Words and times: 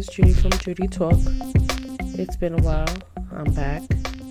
is 0.00 0.06
Judy 0.06 0.32
from 0.32 0.52
Judy 0.52 0.88
Talk. 0.88 1.18
It's 2.16 2.34
been 2.34 2.58
a 2.58 2.62
while. 2.62 2.96
I'm 3.32 3.52
back. 3.52 3.82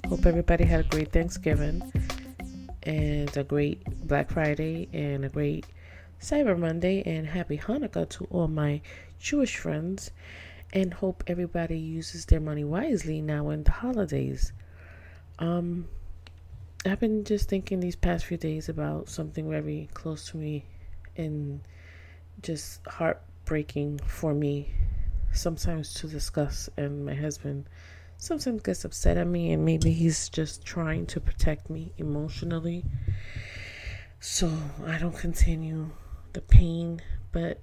Hope 0.07 0.25
everybody 0.25 0.63
had 0.63 0.79
a 0.79 0.83
great 0.89 1.11
Thanksgiving 1.11 1.83
and 2.81 3.37
a 3.37 3.43
great 3.43 3.83
Black 4.07 4.31
Friday 4.31 4.89
and 4.93 5.25
a 5.25 5.29
great 5.29 5.67
Cyber 6.19 6.57
Monday 6.57 7.03
and 7.05 7.27
happy 7.27 7.59
Hanukkah 7.59 8.09
to 8.09 8.25
all 8.31 8.47
my 8.47 8.81
Jewish 9.19 9.57
friends 9.57 10.09
and 10.73 10.91
hope 10.91 11.23
everybody 11.27 11.77
uses 11.77 12.25
their 12.25 12.39
money 12.39 12.63
wisely 12.63 13.21
now 13.21 13.51
in 13.51 13.61
the 13.61 13.71
holidays. 13.71 14.51
Um 15.37 15.87
I've 16.83 16.99
been 16.99 17.25
just 17.25 17.47
thinking 17.47 17.79
these 17.79 17.95
past 17.95 18.25
few 18.25 18.37
days 18.37 18.69
about 18.69 19.07
something 19.07 19.47
very 19.47 19.87
close 19.93 20.31
to 20.31 20.37
me 20.37 20.65
and 21.15 21.61
just 22.41 22.83
heartbreaking 22.87 23.99
for 23.99 24.33
me 24.33 24.73
sometimes 25.31 25.93
to 25.95 26.07
discuss 26.07 26.69
and 26.77 27.05
my 27.05 27.13
husband 27.15 27.67
sometimes 28.17 28.61
gets 28.61 28.83
upset 28.83 29.17
at 29.17 29.27
me 29.27 29.51
and 29.51 29.63
maybe 29.63 29.91
he's 29.91 30.29
just 30.29 30.65
trying 30.65 31.05
to 31.05 31.19
protect 31.19 31.69
me 31.69 31.93
emotionally 31.97 32.83
so 34.19 34.51
I 34.85 34.97
don't 34.97 35.17
continue 35.17 35.91
the 36.33 36.41
pain 36.41 37.01
but 37.31 37.61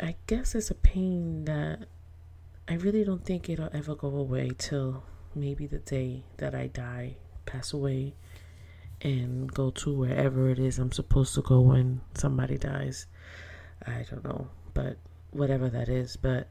I 0.00 0.16
guess 0.26 0.54
it's 0.54 0.70
a 0.70 0.74
pain 0.74 1.44
that 1.46 1.86
I 2.68 2.74
really 2.74 3.04
don't 3.04 3.24
think 3.24 3.48
it'll 3.48 3.70
ever 3.72 3.94
go 3.94 4.08
away 4.08 4.52
till 4.56 5.02
maybe 5.34 5.66
the 5.66 5.78
day 5.78 6.24
that 6.36 6.54
I 6.54 6.68
die 6.68 7.16
pass 7.44 7.72
away 7.72 8.14
and 9.00 9.52
go 9.52 9.70
to 9.70 9.92
wherever 9.92 10.48
it 10.48 10.58
is 10.58 10.78
I'm 10.78 10.92
supposed 10.92 11.34
to 11.34 11.42
go 11.42 11.60
when 11.60 12.00
somebody 12.14 12.56
dies. 12.56 13.06
I 13.86 14.04
don't 14.08 14.24
know, 14.24 14.48
but 14.74 14.96
whatever 15.32 15.68
that 15.68 15.88
is. 15.88 16.16
But, 16.16 16.48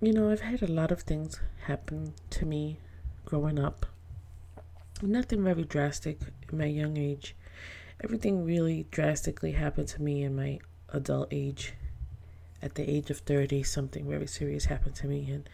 you 0.00 0.12
know, 0.12 0.30
I've 0.30 0.40
had 0.40 0.62
a 0.62 0.66
lot 0.66 0.90
of 0.90 1.02
things 1.02 1.40
happen 1.66 2.14
to 2.30 2.44
me 2.44 2.78
growing 3.24 3.58
up. 3.58 3.86
Nothing 5.02 5.44
very 5.44 5.64
drastic 5.64 6.18
in 6.50 6.58
my 6.58 6.66
young 6.66 6.96
age. 6.96 7.34
Everything 8.02 8.44
really 8.44 8.86
drastically 8.90 9.52
happened 9.52 9.88
to 9.88 10.02
me 10.02 10.22
in 10.22 10.36
my 10.36 10.58
adult 10.92 11.28
age. 11.30 11.74
At 12.62 12.74
the 12.74 12.88
age 12.88 13.10
of 13.10 13.18
30, 13.18 13.62
something 13.62 14.08
very 14.08 14.26
serious 14.26 14.66
happened 14.66 14.94
to 14.96 15.06
me 15.06 15.30
and 15.30 15.48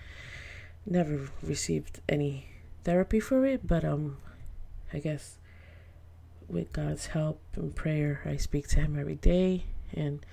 never 0.86 1.28
received 1.42 2.00
any 2.08 2.46
therapy 2.84 3.20
for 3.20 3.44
it, 3.44 3.66
but 3.66 3.84
um 3.84 4.16
I 4.92 4.98
guess 4.98 5.36
with 6.48 6.72
God's 6.72 7.06
help 7.06 7.40
and 7.54 7.74
prayer, 7.74 8.22
I 8.24 8.36
speak 8.36 8.68
to 8.68 8.80
Him 8.80 8.98
every 8.98 9.14
day, 9.14 9.64
and 9.92 10.24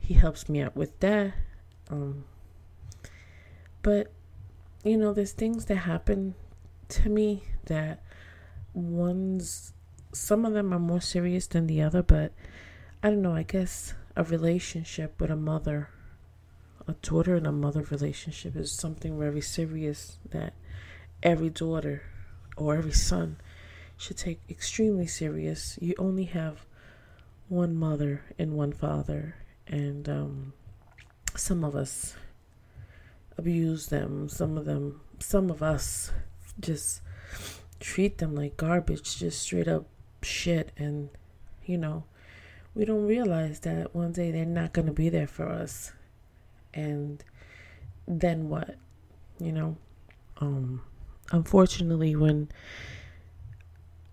He 0.00 0.14
helps 0.14 0.48
me 0.48 0.60
out 0.62 0.76
with 0.76 0.98
that. 1.00 1.34
Um, 1.88 2.24
but 3.82 4.12
you 4.84 4.96
know, 4.96 5.12
there's 5.12 5.32
things 5.32 5.66
that 5.66 5.76
happen 5.76 6.34
to 6.88 7.08
me 7.08 7.44
that 7.66 8.02
ones, 8.72 9.72
some 10.12 10.44
of 10.44 10.52
them 10.52 10.72
are 10.72 10.78
more 10.78 11.00
serious 11.00 11.46
than 11.46 11.66
the 11.66 11.82
other, 11.82 12.02
but 12.02 12.32
I 13.02 13.10
don't 13.10 13.22
know. 13.22 13.34
I 13.34 13.42
guess 13.42 13.94
a 14.16 14.24
relationship 14.24 15.20
with 15.20 15.30
a 15.30 15.36
mother, 15.36 15.90
a 16.88 16.92
daughter 16.94 17.36
and 17.36 17.46
a 17.46 17.52
mother 17.52 17.82
relationship 17.82 18.56
is 18.56 18.72
something 18.72 19.18
very 19.18 19.40
serious 19.40 20.18
that 20.30 20.54
every 21.22 21.50
daughter 21.50 22.02
or 22.56 22.76
every 22.76 22.92
son 22.92 23.36
should 23.96 24.16
take 24.16 24.40
extremely 24.48 25.06
serious. 25.06 25.78
You 25.80 25.94
only 25.98 26.24
have 26.24 26.66
one 27.48 27.74
mother 27.74 28.22
and 28.38 28.52
one 28.52 28.72
father, 28.72 29.36
and 29.70 30.08
um, 30.08 30.52
some 31.36 31.64
of 31.64 31.74
us 31.74 32.16
abuse 33.38 33.86
them. 33.86 34.28
Some 34.28 34.58
of 34.58 34.66
them, 34.66 35.00
some 35.20 35.50
of 35.50 35.62
us, 35.62 36.12
just 36.58 37.00
treat 37.78 38.18
them 38.18 38.34
like 38.34 38.56
garbage, 38.56 39.18
just 39.18 39.40
straight 39.40 39.68
up 39.68 39.86
shit, 40.22 40.72
and 40.76 41.08
you 41.64 41.78
know, 41.78 42.04
we 42.74 42.84
don't 42.84 43.06
realize 43.06 43.60
that 43.60 43.94
one 43.94 44.12
day 44.12 44.30
they're 44.30 44.44
not 44.44 44.72
going 44.72 44.86
to 44.86 44.92
be 44.92 45.08
there 45.08 45.28
for 45.28 45.48
us, 45.48 45.92
and 46.74 47.24
then 48.06 48.48
what, 48.48 48.74
you 49.38 49.52
know, 49.52 49.76
um, 50.38 50.82
unfortunately 51.30 52.16
when 52.16 52.48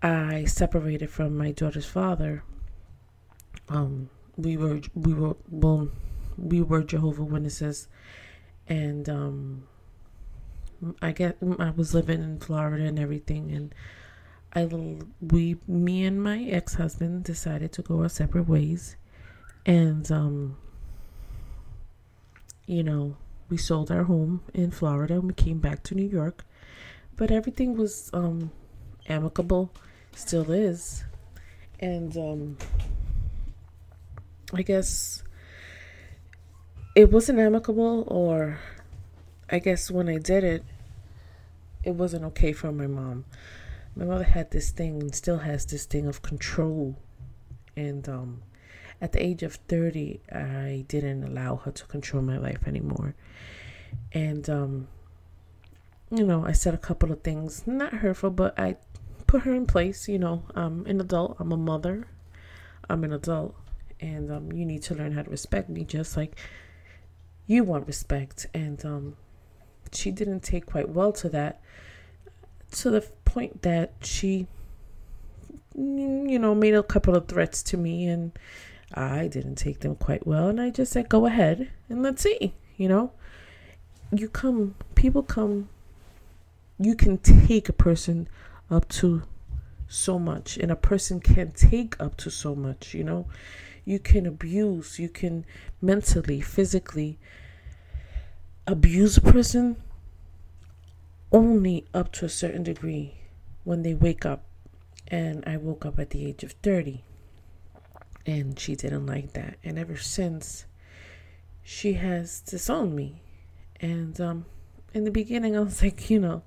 I 0.03 0.45
separated 0.45 1.09
from 1.09 1.35
my 1.35 1.51
daughter's 1.51 1.85
father, 1.85 2.43
um, 3.69 4.09
we 4.37 4.55
were 4.55 4.81
we 4.93 5.13
were 5.13 5.35
well, 5.49 5.89
we 6.37 6.61
were 6.61 6.83
Jehovah 6.83 7.23
Witnesses, 7.23 7.87
and 8.67 9.09
um, 9.09 9.67
I 11.01 11.11
get 11.11 11.37
I 11.59 11.71
was 11.71 11.93
living 11.93 12.23
in 12.23 12.39
Florida 12.39 12.85
and 12.85 12.99
everything, 12.99 13.51
and 13.51 13.75
I 14.53 14.65
we 15.21 15.57
me 15.67 16.05
and 16.05 16.21
my 16.21 16.43
ex 16.43 16.75
husband 16.75 17.23
decided 17.23 17.71
to 17.73 17.81
go 17.81 18.01
our 18.01 18.09
separate 18.09 18.47
ways, 18.47 18.95
and 19.65 20.09
um, 20.11 20.57
you 22.65 22.83
know 22.83 23.17
we 23.49 23.57
sold 23.57 23.91
our 23.91 24.03
home 24.03 24.41
in 24.53 24.71
Florida 24.71 25.15
and 25.15 25.23
we 25.23 25.33
came 25.33 25.59
back 25.59 25.83
to 25.83 25.95
New 25.95 26.07
York, 26.07 26.45
but 27.15 27.31
everything 27.31 27.75
was 27.75 28.09
um 28.13 28.51
amicable 29.09 29.71
still 30.17 30.51
is. 30.51 31.03
And 31.79 32.15
um, 32.17 32.57
I 34.53 34.61
guess 34.61 35.23
it 36.95 37.11
wasn't 37.11 37.39
amicable, 37.39 38.05
or 38.07 38.59
I 39.49 39.59
guess 39.59 39.91
when 39.91 40.09
I 40.09 40.17
did 40.17 40.43
it, 40.43 40.63
it 41.83 41.91
wasn't 41.95 42.25
okay 42.25 42.53
for 42.53 42.71
my 42.71 42.87
mom. 42.87 43.25
My 43.95 44.05
mother 44.05 44.23
had 44.23 44.51
this 44.51 44.71
thing 44.71 45.01
and 45.01 45.13
still 45.15 45.39
has 45.39 45.65
this 45.65 45.85
thing 45.85 46.05
of 46.05 46.21
control. 46.21 46.95
And 47.75 48.07
um, 48.07 48.41
at 49.01 49.11
the 49.11 49.23
age 49.23 49.43
of 49.43 49.55
30, 49.55 50.21
I 50.31 50.85
didn't 50.87 51.23
allow 51.23 51.57
her 51.57 51.71
to 51.71 51.85
control 51.85 52.21
my 52.23 52.37
life 52.37 52.67
anymore. 52.67 53.15
And, 54.11 54.49
um, 54.49 54.87
you 56.09 56.25
know, 56.25 56.45
I 56.45 56.51
said 56.51 56.73
a 56.73 56.77
couple 56.77 57.11
of 57.11 57.21
things, 57.21 57.65
not 57.65 57.93
hurtful, 57.93 58.31
but 58.31 58.57
I 58.59 58.77
put 59.27 59.43
her 59.43 59.53
in 59.53 59.65
place. 59.65 60.07
You 60.07 60.19
know, 60.19 60.43
I'm 60.55 60.85
an 60.85 61.01
adult. 61.01 61.37
I'm 61.39 61.51
a 61.51 61.57
mother. 61.57 62.07
I'm 62.89 63.03
an 63.03 63.13
adult, 63.13 63.55
and 63.99 64.31
um, 64.31 64.51
you 64.51 64.65
need 64.65 64.83
to 64.83 64.95
learn 64.95 65.11
how 65.11 65.23
to 65.23 65.29
respect 65.29 65.69
me, 65.69 65.83
just 65.83 66.17
like 66.17 66.37
you 67.45 67.63
want 67.63 67.87
respect. 67.87 68.47
And 68.53 68.83
um, 68.85 69.15
she 69.91 70.11
didn't 70.11 70.41
take 70.41 70.65
quite 70.65 70.89
well 70.89 71.11
to 71.13 71.29
that, 71.29 71.61
to 72.71 72.89
the 72.89 73.01
point 73.25 73.61
that 73.63 73.93
she, 74.01 74.47
you 75.75 76.39
know, 76.39 76.55
made 76.55 76.73
a 76.73 76.83
couple 76.83 77.15
of 77.15 77.27
threats 77.27 77.63
to 77.63 77.77
me, 77.77 78.07
and 78.07 78.31
I 78.93 79.27
didn't 79.27 79.55
take 79.55 79.79
them 79.79 79.95
quite 79.95 80.25
well. 80.25 80.49
And 80.49 80.61
I 80.61 80.69
just 80.69 80.91
said, 80.91 81.09
"Go 81.09 81.25
ahead 81.25 81.69
and 81.89 82.03
let's 82.03 82.21
see." 82.21 82.53
You 82.77 82.89
know, 82.89 83.11
you 84.11 84.29
come, 84.29 84.75
people 84.95 85.23
come. 85.23 85.69
You 86.79 86.95
can 86.95 87.17
take 87.17 87.69
a 87.69 87.73
person 87.73 88.27
up 88.69 88.87
to 88.89 89.23
so 89.87 90.19
much 90.19 90.57
and 90.57 90.71
a 90.71 90.75
person 90.75 91.19
can 91.19 91.51
take 91.51 91.99
up 91.99 92.17
to 92.17 92.29
so 92.29 92.53
much 92.53 92.93
you 92.93 93.03
know 93.03 93.25
you 93.87 93.99
can 93.99 94.25
abuse 94.25 94.99
you 94.99 95.07
can 95.07 95.45
mentally 95.81 96.41
physically 96.41 97.17
abuse 98.65 99.17
a 99.17 99.21
person 99.21 99.77
only 101.31 101.85
up 101.93 102.11
to 102.11 102.25
a 102.25 102.29
certain 102.29 102.63
degree 102.63 103.15
when 103.63 103.83
they 103.83 103.93
wake 103.93 104.25
up 104.25 104.43
and 105.07 105.43
i 105.47 105.55
woke 105.55 105.85
up 105.85 105.97
at 105.99 106.09
the 106.09 106.25
age 106.25 106.43
of 106.43 106.51
30 106.63 107.03
and 108.25 108.59
she 108.59 108.75
didn't 108.75 109.05
like 109.05 109.31
that 109.33 109.57
and 109.63 109.79
ever 109.79 109.95
since 109.95 110.65
she 111.63 111.93
has 111.93 112.41
disowned 112.41 112.93
me 112.95 113.21
and 113.79 114.19
um 114.19 114.45
in 114.93 115.05
the 115.05 115.11
beginning 115.11 115.55
i 115.55 115.61
was 115.61 115.81
like 115.83 116.09
you 116.09 116.19
know 116.19 116.43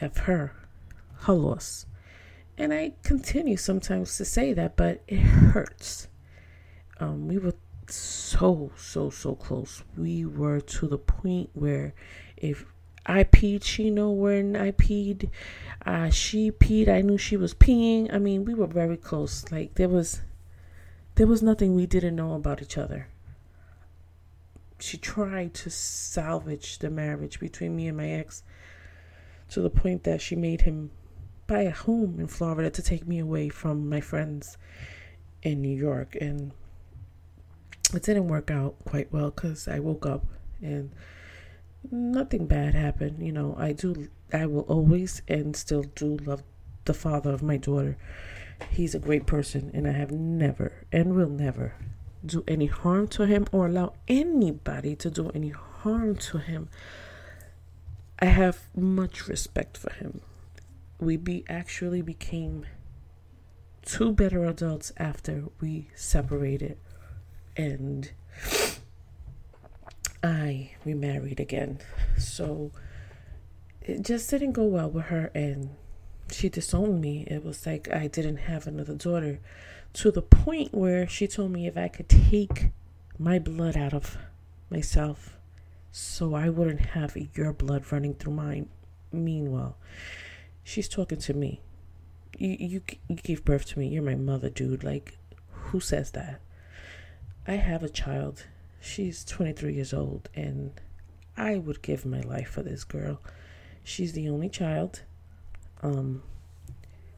f 0.00 0.16
her 0.18 0.54
her 1.22 1.32
loss. 1.34 1.86
And 2.58 2.72
I 2.72 2.92
continue 3.02 3.56
sometimes 3.56 4.16
to 4.18 4.24
say 4.24 4.52
that, 4.52 4.76
but 4.76 5.02
it 5.08 5.18
hurts. 5.20 6.08
Um, 7.02 7.26
we 7.26 7.36
were 7.36 7.54
so, 7.88 8.70
so, 8.76 9.10
so 9.10 9.34
close. 9.34 9.82
We 9.96 10.24
were 10.24 10.60
to 10.60 10.86
the 10.86 10.98
point 10.98 11.50
where 11.52 11.94
if 12.36 12.64
I 13.04 13.24
peed, 13.24 13.64
she 13.64 13.90
know 13.90 14.10
when 14.12 14.54
I 14.54 14.70
peed. 14.70 15.28
Uh, 15.84 16.10
she 16.10 16.52
peed, 16.52 16.88
I 16.88 17.00
knew 17.00 17.18
she 17.18 17.36
was 17.36 17.54
peeing. 17.54 18.14
I 18.14 18.18
mean, 18.18 18.44
we 18.44 18.54
were 18.54 18.68
very 18.68 18.96
close. 18.96 19.50
Like 19.50 19.74
there 19.74 19.88
was, 19.88 20.20
there 21.16 21.26
was 21.26 21.42
nothing 21.42 21.74
we 21.74 21.86
didn't 21.86 22.14
know 22.14 22.34
about 22.34 22.62
each 22.62 22.78
other. 22.78 23.08
She 24.78 24.96
tried 24.96 25.52
to 25.54 25.70
salvage 25.70 26.78
the 26.78 26.90
marriage 26.90 27.40
between 27.40 27.74
me 27.74 27.88
and 27.88 27.96
my 27.96 28.10
ex 28.10 28.44
to 29.50 29.60
the 29.60 29.70
point 29.70 30.04
that 30.04 30.20
she 30.20 30.36
made 30.36 30.60
him 30.62 30.92
buy 31.48 31.62
a 31.62 31.72
home 31.72 32.20
in 32.20 32.28
Florida 32.28 32.70
to 32.70 32.82
take 32.82 33.08
me 33.08 33.18
away 33.18 33.48
from 33.48 33.88
my 33.88 34.00
friends 34.00 34.56
in 35.42 35.60
New 35.60 35.76
York. 35.76 36.16
And 36.20 36.52
it 37.94 38.02
didn't 38.02 38.28
work 38.28 38.50
out 38.50 38.76
quite 38.84 39.12
well 39.12 39.30
because 39.30 39.68
I 39.68 39.78
woke 39.78 40.06
up 40.06 40.24
and 40.60 40.90
nothing 41.90 42.46
bad 42.46 42.74
happened. 42.74 43.24
You 43.24 43.32
know, 43.32 43.54
I 43.58 43.72
do, 43.72 44.08
I 44.32 44.46
will 44.46 44.62
always 44.62 45.22
and 45.28 45.56
still 45.56 45.82
do 45.82 46.16
love 46.24 46.42
the 46.84 46.94
father 46.94 47.32
of 47.32 47.42
my 47.42 47.56
daughter. 47.56 47.96
He's 48.70 48.94
a 48.94 49.00
great 49.00 49.26
person, 49.26 49.70
and 49.74 49.88
I 49.88 49.92
have 49.92 50.12
never 50.12 50.86
and 50.92 51.14
will 51.14 51.28
never 51.28 51.74
do 52.24 52.44
any 52.46 52.66
harm 52.66 53.08
to 53.08 53.26
him 53.26 53.46
or 53.50 53.66
allow 53.66 53.94
anybody 54.06 54.94
to 54.96 55.10
do 55.10 55.30
any 55.30 55.50
harm 55.50 56.14
to 56.16 56.38
him. 56.38 56.68
I 58.20 58.26
have 58.26 58.68
much 58.76 59.26
respect 59.26 59.76
for 59.76 59.92
him. 59.94 60.20
We 61.00 61.16
be 61.16 61.44
actually 61.48 62.02
became 62.02 62.66
two 63.84 64.12
better 64.12 64.44
adults 64.44 64.92
after 64.96 65.46
we 65.60 65.88
separated 65.96 66.78
and 67.56 68.10
I 70.22 70.72
remarried 70.84 71.40
again. 71.40 71.80
So 72.18 72.70
it 73.80 74.02
just 74.02 74.30
didn't 74.30 74.52
go 74.52 74.64
well 74.64 74.90
with 74.90 75.06
her 75.06 75.30
and 75.34 75.70
she 76.30 76.48
disowned 76.48 77.00
me. 77.00 77.24
It 77.26 77.44
was 77.44 77.66
like 77.66 77.90
I 77.92 78.06
didn't 78.06 78.38
have 78.38 78.66
another 78.66 78.94
daughter 78.94 79.40
to 79.94 80.10
the 80.10 80.22
point 80.22 80.72
where 80.72 81.06
she 81.06 81.26
told 81.26 81.50
me 81.50 81.66
if 81.66 81.76
I 81.76 81.88
could 81.88 82.08
take 82.08 82.70
my 83.18 83.38
blood 83.38 83.76
out 83.76 83.92
of 83.92 84.16
myself 84.70 85.36
so 85.90 86.34
I 86.34 86.48
wouldn't 86.48 86.80
have 86.80 87.16
your 87.34 87.52
blood 87.52 87.90
running 87.92 88.14
through 88.14 88.32
mine. 88.32 88.68
Meanwhile, 89.12 89.76
she's 90.64 90.88
talking 90.88 91.18
to 91.18 91.34
me. 91.34 91.60
You, 92.38 92.56
you, 92.58 92.82
you 93.08 93.16
gave 93.16 93.44
birth 93.44 93.66
to 93.66 93.78
me. 93.78 93.88
You're 93.88 94.02
my 94.02 94.14
mother, 94.14 94.48
dude. 94.48 94.82
Like, 94.82 95.18
who 95.50 95.80
says 95.80 96.12
that? 96.12 96.40
I 97.46 97.54
have 97.54 97.82
a 97.82 97.88
child. 97.88 98.46
She's 98.80 99.24
23 99.24 99.74
years 99.74 99.92
old, 99.92 100.28
and 100.34 100.72
I 101.36 101.58
would 101.58 101.82
give 101.82 102.06
my 102.06 102.20
life 102.20 102.50
for 102.50 102.62
this 102.62 102.84
girl. 102.84 103.20
She's 103.82 104.12
the 104.12 104.28
only 104.28 104.48
child. 104.48 105.02
Um, 105.82 106.22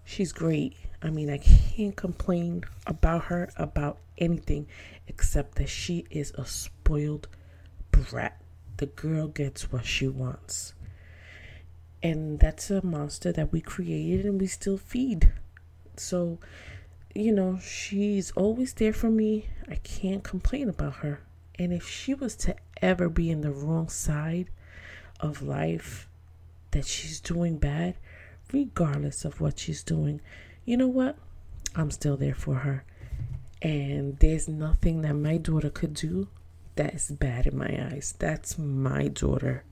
she's 0.04 0.32
great. 0.32 0.76
I 1.02 1.10
mean, 1.10 1.28
I 1.28 1.38
can't 1.38 1.94
complain 1.94 2.64
about 2.86 3.24
her 3.24 3.50
about 3.56 3.98
anything 4.16 4.66
except 5.06 5.56
that 5.56 5.68
she 5.68 6.06
is 6.10 6.32
a 6.36 6.46
spoiled 6.46 7.28
brat. 7.90 8.40
The 8.78 8.86
girl 8.86 9.28
gets 9.28 9.70
what 9.70 9.84
she 9.84 10.08
wants. 10.08 10.72
And 12.02 12.38
that's 12.38 12.70
a 12.70 12.84
monster 12.84 13.32
that 13.32 13.52
we 13.52 13.60
created 13.60 14.24
and 14.24 14.40
we 14.40 14.46
still 14.46 14.78
feed. 14.78 15.32
So, 15.96 16.38
you 17.14 17.32
know, 17.32 17.58
she's 17.58 18.32
always 18.32 18.72
there 18.74 18.92
for 18.92 19.10
me. 19.10 19.48
I 19.68 19.76
can't 19.76 20.24
complain 20.24 20.68
about 20.68 20.96
her. 20.96 21.20
And 21.58 21.72
if 21.72 21.88
she 21.88 22.14
was 22.14 22.34
to 22.36 22.56
ever 22.82 23.08
be 23.08 23.30
in 23.30 23.40
the 23.40 23.52
wrong 23.52 23.88
side 23.88 24.50
of 25.20 25.42
life, 25.42 26.08
that 26.72 26.86
she's 26.86 27.20
doing 27.20 27.58
bad, 27.58 27.94
regardless 28.52 29.24
of 29.24 29.40
what 29.40 29.60
she's 29.60 29.84
doing, 29.84 30.20
you 30.64 30.76
know 30.76 30.88
what? 30.88 31.16
I'm 31.76 31.92
still 31.92 32.16
there 32.16 32.34
for 32.34 32.56
her. 32.56 32.84
And 33.62 34.18
there's 34.18 34.48
nothing 34.48 35.02
that 35.02 35.14
my 35.14 35.36
daughter 35.36 35.70
could 35.70 35.94
do 35.94 36.28
that 36.74 36.94
is 36.94 37.10
bad 37.12 37.46
in 37.46 37.56
my 37.56 37.88
eyes. 37.92 38.14
That's 38.18 38.58
my 38.58 39.06
daughter. 39.06 39.64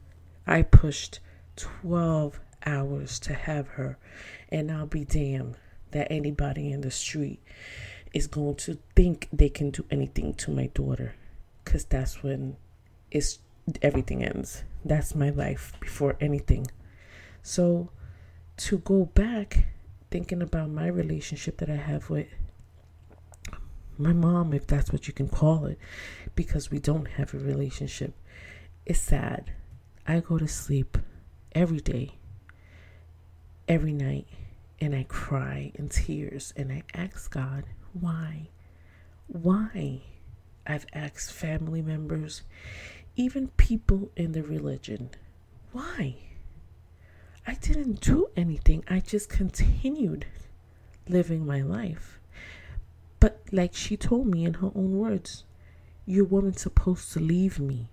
I 0.47 0.63
pushed 0.63 1.19
12 1.57 2.39
hours 2.65 3.19
to 3.21 3.35
have 3.35 3.69
her, 3.69 3.99
and 4.49 4.71
I'll 4.71 4.87
be 4.87 5.05
damned 5.05 5.57
that 5.93 6.09
anybody 6.11 6.73
in 6.73 6.81
the 6.81 6.91
street 6.91 7.41
is 8.13 8.27
going 8.27 8.57
to 8.57 8.79
think 8.95 9.29
they 9.33 9.49
can 9.49 9.71
do 9.71 9.85
anything 9.91 10.35
to 10.35 10.51
my 10.51 10.67
daughter 10.75 11.15
because 11.65 11.85
that's 11.85 12.23
when 12.23 12.57
it's 13.11 13.39
everything 13.81 14.25
ends. 14.25 14.65
That's 14.85 15.15
my 15.15 15.31
life 15.31 15.73
before 15.81 16.17
anything. 16.21 16.67
So 17.43 17.91
to 18.59 18.79
go 18.79 19.07
back 19.07 19.67
thinking 20.11 20.43
about 20.43 20.71
my 20.71 20.87
relationship 20.87 21.59
that 21.59 21.71
I 21.71 21.77
have 21.77 22.11
with 22.11 22.29
my 23.99 24.13
mom, 24.13 24.53
if 24.53 24.67
that's 24.67 24.93
what 24.93 25.07
you 25.07 25.15
can 25.15 25.29
call 25.29 25.67
it, 25.67 25.79
because 26.35 26.71
we 26.71 26.79
don't 26.79 27.07
have 27.07 27.33
a 27.35 27.39
relationship, 27.39 28.15
it's 28.85 28.99
sad. 28.99 29.53
I 30.07 30.21
go 30.21 30.39
to 30.39 30.49
sleep 30.49 30.99
every 31.55 31.81
day, 31.81 32.17
every 33.69 33.93
night, 33.93 34.27
and 34.83 34.97
I 34.97 35.05
cry 35.05 35.71
in 35.77 35.89
tears 35.89 36.53
and 36.57 36.73
I 36.73 36.83
ask 36.93 37.31
God, 37.31 37.63
why? 37.93 38.49
Why? 39.29 40.03
I've 40.67 40.87
asked 40.93 41.33
family 41.33 41.81
members, 41.83 42.43
even 43.15 43.47
people 43.51 44.11
in 44.17 44.33
the 44.33 44.43
religion, 44.43 45.11
why? 45.71 46.17
I 47.47 47.55
didn't 47.55 48.01
do 48.01 48.31
anything. 48.37 48.83
I 48.89 48.99
just 48.99 49.29
continued 49.29 50.27
living 51.09 51.47
my 51.47 51.63
life. 51.63 52.19
But 53.21 53.41
like 53.53 53.75
she 53.75 53.97
told 53.97 54.27
me 54.27 54.45
in 54.45 54.55
her 54.55 54.73
own 54.75 54.99
words, 54.99 55.45
your 56.07 56.25
woman's 56.25 56.61
supposed 56.61 57.13
to 57.13 57.21
leave 57.21 57.61
me. 57.61 57.87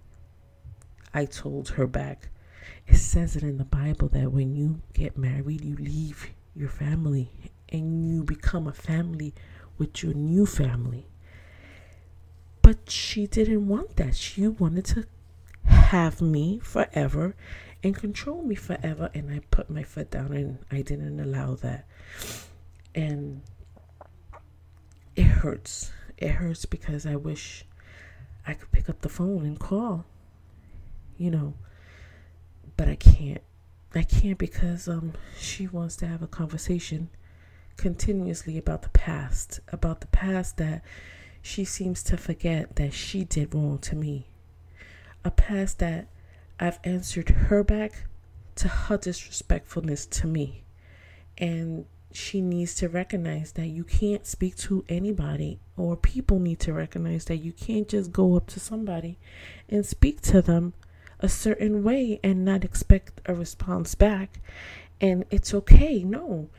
I 1.13 1.25
told 1.25 1.69
her 1.69 1.85
back. 1.85 2.29
It 2.87 2.97
says 2.97 3.35
it 3.35 3.43
in 3.43 3.57
the 3.59 3.63
Bible 3.63 4.07
that 4.09 4.31
when 4.31 4.55
you 4.55 4.81
get 4.93 5.19
married, 5.19 5.63
you 5.63 5.75
leave 5.75 6.31
your 6.59 6.69
family 6.69 7.31
and 7.69 8.05
you 8.05 8.23
become 8.23 8.67
a 8.67 8.73
family 8.73 9.33
with 9.77 10.03
your 10.03 10.13
new 10.13 10.45
family. 10.45 11.07
But 12.61 12.89
she 12.89 13.25
didn't 13.25 13.67
want 13.67 13.95
that. 13.95 14.15
She 14.15 14.47
wanted 14.47 14.85
to 14.85 15.07
have 15.63 16.21
me 16.21 16.59
forever 16.59 17.35
and 17.81 17.95
control 17.95 18.43
me 18.43 18.55
forever. 18.55 19.09
And 19.13 19.31
I 19.31 19.39
put 19.51 19.69
my 19.69 19.83
foot 19.83 20.11
down 20.11 20.33
and 20.33 20.59
I 20.69 20.81
didn't 20.81 21.19
allow 21.19 21.55
that. 21.55 21.87
And 22.93 23.41
it 25.15 25.23
hurts. 25.23 25.91
It 26.17 26.31
hurts 26.31 26.65
because 26.65 27.05
I 27.05 27.15
wish 27.15 27.65
I 28.45 28.53
could 28.53 28.71
pick 28.71 28.89
up 28.89 29.01
the 29.01 29.09
phone 29.09 29.45
and 29.45 29.59
call, 29.59 30.05
you 31.17 31.31
know, 31.31 31.53
but 32.75 32.89
I 32.89 32.95
can't. 32.95 33.41
I 33.93 34.03
can't 34.03 34.37
because 34.37 34.87
um 34.87 35.13
she 35.37 35.67
wants 35.67 35.95
to 35.97 36.07
have 36.07 36.21
a 36.21 36.27
conversation 36.27 37.09
continuously 37.77 38.57
about 38.57 38.81
the 38.81 38.89
past, 38.89 39.61
about 39.69 40.01
the 40.01 40.07
past 40.07 40.57
that 40.57 40.83
she 41.41 41.63
seems 41.63 42.03
to 42.03 42.17
forget 42.17 42.75
that 42.75 42.93
she 42.93 43.23
did 43.23 43.55
wrong 43.55 43.79
to 43.79 43.95
me. 43.95 44.27
A 45.23 45.31
past 45.31 45.79
that 45.79 46.07
I've 46.59 46.79
answered 46.83 47.29
her 47.29 47.63
back 47.63 48.05
to 48.55 48.67
her 48.67 48.97
disrespectfulness 48.97 50.05
to 50.07 50.27
me. 50.27 50.63
And 51.37 51.85
she 52.11 52.41
needs 52.41 52.75
to 52.75 52.89
recognize 52.89 53.53
that 53.53 53.67
you 53.67 53.85
can't 53.85 54.25
speak 54.25 54.57
to 54.57 54.83
anybody, 54.89 55.59
or 55.77 55.95
people 55.95 56.39
need 56.39 56.59
to 56.59 56.73
recognize 56.73 57.25
that 57.25 57.37
you 57.37 57.53
can't 57.53 57.87
just 57.87 58.11
go 58.11 58.35
up 58.35 58.47
to 58.47 58.59
somebody 58.59 59.17
and 59.69 59.85
speak 59.85 60.19
to 60.21 60.41
them 60.41 60.73
a 61.19 61.29
certain 61.29 61.83
way 61.83 62.19
and 62.23 62.45
not 62.45 62.63
expect 62.63 63.21
a 63.25 63.33
response 63.33 63.95
back. 63.95 64.39
And 65.01 65.25
it's 65.29 65.53
okay. 65.53 66.03
No. 66.03 66.49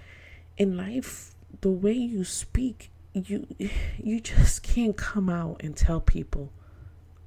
In 0.56 0.76
life, 0.76 1.34
the 1.60 1.70
way 1.70 1.92
you 1.92 2.24
speak, 2.24 2.90
you 3.12 3.46
you 3.98 4.20
just 4.20 4.62
can't 4.62 4.96
come 4.96 5.28
out 5.28 5.60
and 5.62 5.76
tell 5.76 6.00
people 6.00 6.52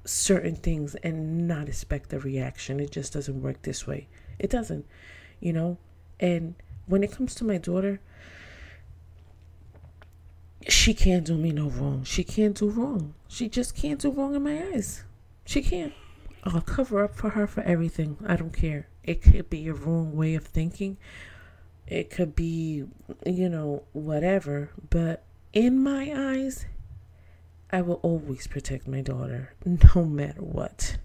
certain 0.04 0.56
things 0.56 0.94
and 0.96 1.48
not 1.48 1.68
expect 1.68 2.12
a 2.12 2.18
reaction. 2.18 2.80
It 2.80 2.90
just 2.90 3.12
doesn't 3.12 3.42
work 3.42 3.62
this 3.62 3.86
way. 3.86 4.08
It 4.38 4.50
doesn't, 4.50 4.86
you 5.40 5.52
know? 5.52 5.78
And 6.20 6.54
when 6.86 7.02
it 7.02 7.12
comes 7.12 7.34
to 7.36 7.44
my 7.44 7.58
daughter, 7.58 8.00
she 10.68 10.94
can't 10.94 11.24
do 11.24 11.36
me 11.36 11.52
no 11.52 11.68
wrong. 11.68 12.04
She 12.04 12.24
can't 12.24 12.56
do 12.56 12.68
wrong. 12.68 13.14
She 13.28 13.48
just 13.48 13.74
can't 13.74 14.00
do 14.00 14.10
wrong 14.10 14.34
in 14.34 14.42
my 14.42 14.62
eyes. 14.72 15.04
She 15.44 15.62
can't. 15.62 15.92
I'll 16.44 16.60
cover 16.60 17.02
up 17.02 17.14
for 17.14 17.30
her 17.30 17.46
for 17.46 17.62
everything. 17.62 18.18
I 18.26 18.36
don't 18.36 18.52
care. 18.52 18.88
It 19.02 19.22
could 19.22 19.48
be 19.48 19.66
a 19.68 19.72
wrong 19.74 20.14
way 20.14 20.34
of 20.34 20.44
thinking. 20.44 20.98
It 21.86 22.10
could 22.10 22.34
be, 22.36 22.84
you 23.24 23.48
know, 23.48 23.84
whatever. 23.92 24.70
But 24.90 25.24
in 25.52 25.82
my 25.82 26.12
eyes, 26.14 26.66
I 27.70 27.80
will 27.80 28.00
always 28.02 28.46
protect 28.46 28.86
my 28.86 29.00
daughter 29.00 29.54
no 29.94 30.04
matter 30.04 30.42
what. 30.42 30.98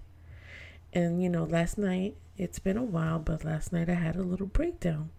And, 0.92 1.22
you 1.22 1.30
know, 1.30 1.46
last 1.46 1.78
night, 1.78 2.18
it's 2.38 2.60
been 2.60 2.78
a 2.78 2.84
while, 2.84 3.20
but 3.20 3.46
last 3.46 3.72
night 3.72 3.90
I 3.90 3.94
had 3.94 4.16
a 4.16 4.24
little 4.24 4.48
breakdown. 4.48 5.12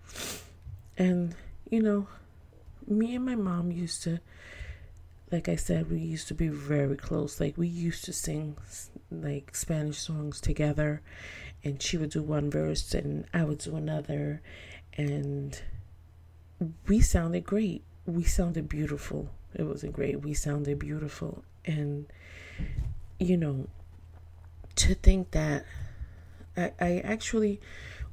And, 0.98 1.34
you 1.70 1.82
know, 1.82 2.08
me 2.86 3.14
and 3.14 3.24
my 3.24 3.36
mom 3.36 3.70
used 3.70 4.02
to, 4.02 4.20
like 5.30 5.48
I 5.48 5.56
said, 5.56 5.90
we 5.90 5.98
used 5.98 6.28
to 6.28 6.34
be 6.34 6.48
very 6.48 6.96
close. 6.96 7.40
Like, 7.40 7.56
we 7.56 7.68
used 7.68 8.04
to 8.06 8.12
sing, 8.12 8.56
like, 9.10 9.54
Spanish 9.54 9.98
songs 9.98 10.40
together. 10.40 11.02
And 11.62 11.82
she 11.82 11.96
would 11.96 12.10
do 12.10 12.22
one 12.22 12.50
verse 12.50 12.94
and 12.94 13.26
I 13.34 13.44
would 13.44 13.58
do 13.58 13.76
another. 13.76 14.40
And 14.96 15.60
we 16.86 17.00
sounded 17.00 17.44
great. 17.44 17.84
We 18.06 18.24
sounded 18.24 18.68
beautiful 18.68 19.30
it 19.54 19.64
wasn't 19.64 19.92
great. 19.92 20.22
We 20.22 20.34
sounded 20.34 20.78
beautiful. 20.78 21.42
And, 21.64 22.06
you 23.18 23.36
know, 23.36 23.68
to 24.76 24.94
think 24.94 25.32
that 25.32 25.64
I, 26.56 26.72
I 26.80 26.98
actually, 26.98 27.60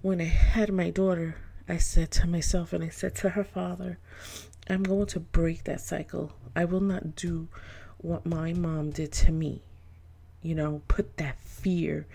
when 0.02 0.20
I 0.20 0.26
had 0.26 0.72
my 0.72 0.90
daughter, 0.90 1.38
I 1.70 1.78
said 1.78 2.12
to 2.12 2.28
myself 2.28 2.74
and 2.74 2.84
I 2.84 2.90
said 2.90 3.16
to 3.16 3.30
her 3.30 3.44
father, 3.44 4.00
I'm 4.70 4.84
going 4.84 5.08
to 5.08 5.20
break 5.20 5.66
that 5.66 5.82
cycle. 5.82 6.34
I 6.56 6.66
will 6.66 6.82
not 6.82 7.16
do 7.16 7.48
what 7.98 8.26
my 8.26 8.54
mom 8.54 8.92
did 8.92 9.12
to 9.14 9.32
me. 9.32 9.64
You 10.42 10.56
know, 10.56 10.82
put 10.88 11.18
that 11.18 11.40
fear, 11.42 12.06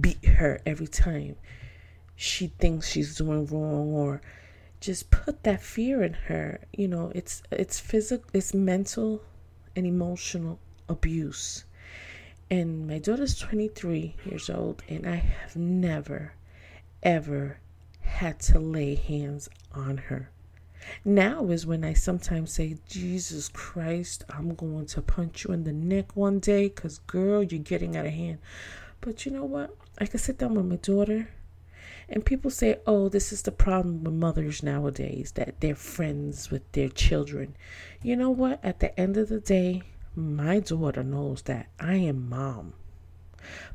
beat 0.00 0.24
her 0.24 0.60
every 0.66 0.88
time 0.88 1.36
she 2.20 2.48
thinks 2.58 2.86
she's 2.86 3.16
doing 3.16 3.46
wrong 3.46 3.94
or 3.94 4.20
just 4.78 5.10
put 5.10 5.42
that 5.44 5.62
fear 5.62 6.02
in 6.02 6.12
her. 6.12 6.60
You 6.70 6.86
know, 6.86 7.10
it's 7.14 7.42
it's 7.50 7.80
physical, 7.80 8.28
it's 8.34 8.52
mental 8.52 9.22
and 9.74 9.86
emotional 9.86 10.58
abuse. 10.86 11.64
And 12.50 12.86
my 12.86 12.98
daughter's 12.98 13.38
23 13.38 14.16
years 14.26 14.50
old, 14.50 14.82
and 14.86 15.06
I 15.06 15.14
have 15.14 15.56
never, 15.56 16.34
ever 17.02 17.58
had 18.00 18.40
to 18.40 18.58
lay 18.58 18.96
hands 18.96 19.48
on 19.72 19.96
her. 19.96 20.30
Now 21.04 21.46
is 21.48 21.66
when 21.66 21.84
I 21.84 21.92
sometimes 21.92 22.52
say, 22.52 22.76
Jesus 22.88 23.48
Christ, 23.48 24.24
I'm 24.30 24.54
going 24.54 24.86
to 24.86 25.02
punch 25.02 25.44
you 25.44 25.52
in 25.52 25.64
the 25.64 25.72
neck 25.72 26.16
one 26.16 26.38
day 26.38 26.68
because, 26.68 26.98
girl, 27.00 27.42
you're 27.42 27.60
getting 27.60 27.96
out 27.96 28.06
of 28.06 28.12
hand. 28.12 28.38
But 29.00 29.24
you 29.24 29.32
know 29.32 29.44
what? 29.44 29.74
I 29.98 30.06
can 30.06 30.18
sit 30.18 30.38
down 30.38 30.54
with 30.54 30.66
my 30.66 30.76
daughter, 30.76 31.28
and 32.08 32.24
people 32.24 32.50
say, 32.50 32.80
oh, 32.86 33.08
this 33.08 33.32
is 33.32 33.42
the 33.42 33.52
problem 33.52 34.04
with 34.04 34.14
mothers 34.14 34.62
nowadays, 34.62 35.32
that 35.32 35.60
they're 35.60 35.74
friends 35.74 36.50
with 36.50 36.70
their 36.72 36.88
children. 36.88 37.56
You 38.02 38.16
know 38.16 38.30
what? 38.30 38.60
At 38.64 38.80
the 38.80 38.98
end 38.98 39.16
of 39.16 39.28
the 39.28 39.40
day, 39.40 39.82
my 40.14 40.60
daughter 40.60 41.02
knows 41.02 41.42
that 41.42 41.68
I 41.78 41.96
am 41.96 42.28
mom. 42.28 42.72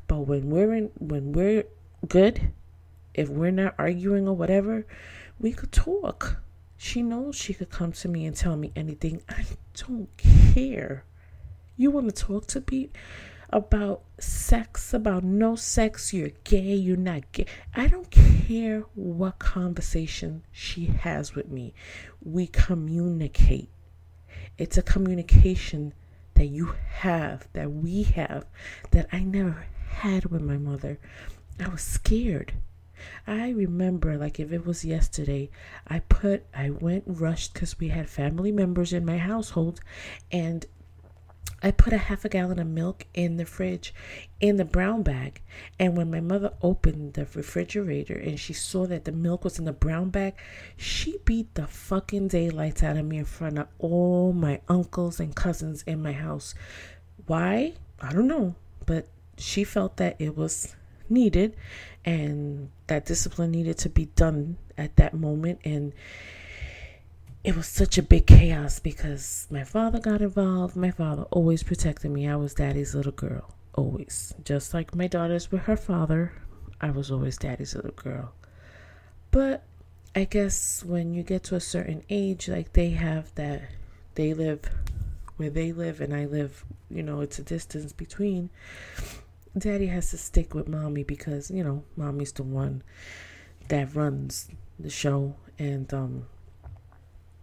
But 0.06 0.20
when 0.20 0.50
we're 0.50 0.74
in, 0.74 0.90
when 0.98 1.32
we're 1.32 1.64
good, 2.06 2.52
if 3.14 3.28
we're 3.28 3.50
not 3.50 3.74
arguing 3.78 4.28
or 4.28 4.36
whatever, 4.36 4.86
we 5.40 5.52
could 5.52 5.72
talk. 5.72 6.42
She 6.76 7.02
knows 7.02 7.36
she 7.36 7.54
could 7.54 7.70
come 7.70 7.92
to 7.92 8.08
me 8.08 8.26
and 8.26 8.36
tell 8.36 8.56
me 8.56 8.72
anything. 8.76 9.22
I 9.28 9.44
don't 9.74 10.08
care. 10.16 11.04
You 11.76 11.90
want 11.90 12.14
to 12.14 12.24
talk 12.24 12.46
to 12.48 12.64
me 12.70 12.90
about 13.50 14.02
sex, 14.18 14.92
about 14.92 15.24
no 15.24 15.56
sex, 15.56 16.12
you're 16.12 16.30
gay, 16.44 16.74
you're 16.74 16.96
not 16.96 17.30
gay. 17.32 17.46
I 17.74 17.86
don't 17.86 18.10
care 18.10 18.80
what 18.94 19.38
conversation 19.38 20.42
she 20.50 20.86
has 20.86 21.34
with 21.34 21.48
me. 21.48 21.74
We 22.22 22.46
communicate. 22.46 23.70
It's 24.58 24.76
a 24.76 24.82
communication 24.82 25.94
that 26.34 26.46
you 26.46 26.74
have, 26.88 27.48
that 27.52 27.72
we 27.72 28.02
have, 28.02 28.46
that 28.90 29.08
I 29.12 29.20
never 29.20 29.66
had 29.88 30.26
with 30.26 30.42
my 30.42 30.56
mother. 30.56 30.98
I 31.58 31.68
was 31.68 31.82
scared. 31.82 32.52
I 33.26 33.50
remember, 33.50 34.16
like 34.16 34.40
if 34.40 34.52
it 34.52 34.66
was 34.66 34.84
yesterday, 34.84 35.50
I 35.86 36.00
put, 36.00 36.44
I 36.54 36.70
went 36.70 37.04
rushed 37.06 37.54
because 37.54 37.78
we 37.78 37.88
had 37.88 38.08
family 38.08 38.52
members 38.52 38.92
in 38.92 39.04
my 39.04 39.18
household, 39.18 39.80
and 40.30 40.66
I 41.62 41.70
put 41.70 41.92
a 41.92 41.98
half 41.98 42.24
a 42.24 42.28
gallon 42.28 42.58
of 42.58 42.66
milk 42.66 43.06
in 43.14 43.38
the 43.38 43.46
fridge 43.46 43.94
in 44.40 44.56
the 44.56 44.64
brown 44.64 45.02
bag. 45.02 45.40
And 45.78 45.96
when 45.96 46.10
my 46.10 46.20
mother 46.20 46.52
opened 46.60 47.14
the 47.14 47.26
refrigerator 47.34 48.14
and 48.14 48.38
she 48.38 48.52
saw 48.52 48.86
that 48.86 49.04
the 49.04 49.12
milk 49.12 49.42
was 49.42 49.58
in 49.58 49.64
the 49.64 49.72
brown 49.72 50.10
bag, 50.10 50.34
she 50.76 51.18
beat 51.24 51.54
the 51.54 51.66
fucking 51.66 52.28
daylights 52.28 52.82
out 52.82 52.98
of 52.98 53.06
me 53.06 53.18
in 53.18 53.24
front 53.24 53.58
of 53.58 53.68
all 53.78 54.32
my 54.32 54.60
uncles 54.68 55.18
and 55.18 55.34
cousins 55.34 55.82
in 55.84 56.02
my 56.02 56.12
house. 56.12 56.54
Why? 57.26 57.72
I 58.00 58.12
don't 58.12 58.28
know. 58.28 58.54
But 58.84 59.08
she 59.38 59.64
felt 59.64 59.96
that 59.96 60.16
it 60.18 60.36
was 60.36 60.76
needed 61.10 61.56
and 62.04 62.70
that 62.86 63.06
discipline 63.06 63.50
needed 63.50 63.78
to 63.78 63.88
be 63.88 64.06
done 64.16 64.56
at 64.78 64.96
that 64.96 65.14
moment. 65.14 65.60
And 65.64 65.92
it 67.44 67.56
was 67.56 67.66
such 67.66 67.98
a 67.98 68.02
big 68.02 68.26
chaos 68.26 68.78
because 68.78 69.46
my 69.50 69.64
father 69.64 69.98
got 69.98 70.20
involved. 70.20 70.76
My 70.76 70.90
father 70.90 71.22
always 71.24 71.62
protected 71.62 72.10
me. 72.10 72.28
I 72.28 72.36
was 72.36 72.54
daddy's 72.54 72.94
little 72.94 73.12
girl, 73.12 73.54
always. 73.74 74.34
Just 74.44 74.74
like 74.74 74.94
my 74.94 75.06
daughters 75.06 75.50
were 75.50 75.58
her 75.58 75.76
father, 75.76 76.32
I 76.80 76.90
was 76.90 77.10
always 77.10 77.38
daddy's 77.38 77.74
little 77.74 77.92
girl. 77.92 78.32
But 79.30 79.64
I 80.14 80.24
guess 80.24 80.82
when 80.84 81.12
you 81.14 81.22
get 81.22 81.44
to 81.44 81.56
a 81.56 81.60
certain 81.60 82.02
age, 82.08 82.48
like 82.48 82.72
they 82.72 82.90
have 82.90 83.34
that, 83.34 83.62
they 84.14 84.32
live 84.32 84.62
where 85.36 85.50
they 85.50 85.72
live 85.72 86.00
and 86.00 86.14
I 86.14 86.24
live, 86.24 86.64
you 86.90 87.02
know, 87.02 87.20
it's 87.20 87.38
a 87.38 87.42
distance 87.42 87.92
between. 87.92 88.50
Daddy 89.58 89.86
has 89.86 90.10
to 90.10 90.18
stick 90.18 90.54
with 90.54 90.68
mommy 90.68 91.02
because, 91.02 91.50
you 91.50 91.64
know, 91.64 91.84
mommy's 91.96 92.32
the 92.32 92.42
one 92.42 92.82
that 93.68 93.94
runs 93.94 94.48
the 94.78 94.90
show 94.90 95.34
and 95.58 95.92
um 95.94 96.26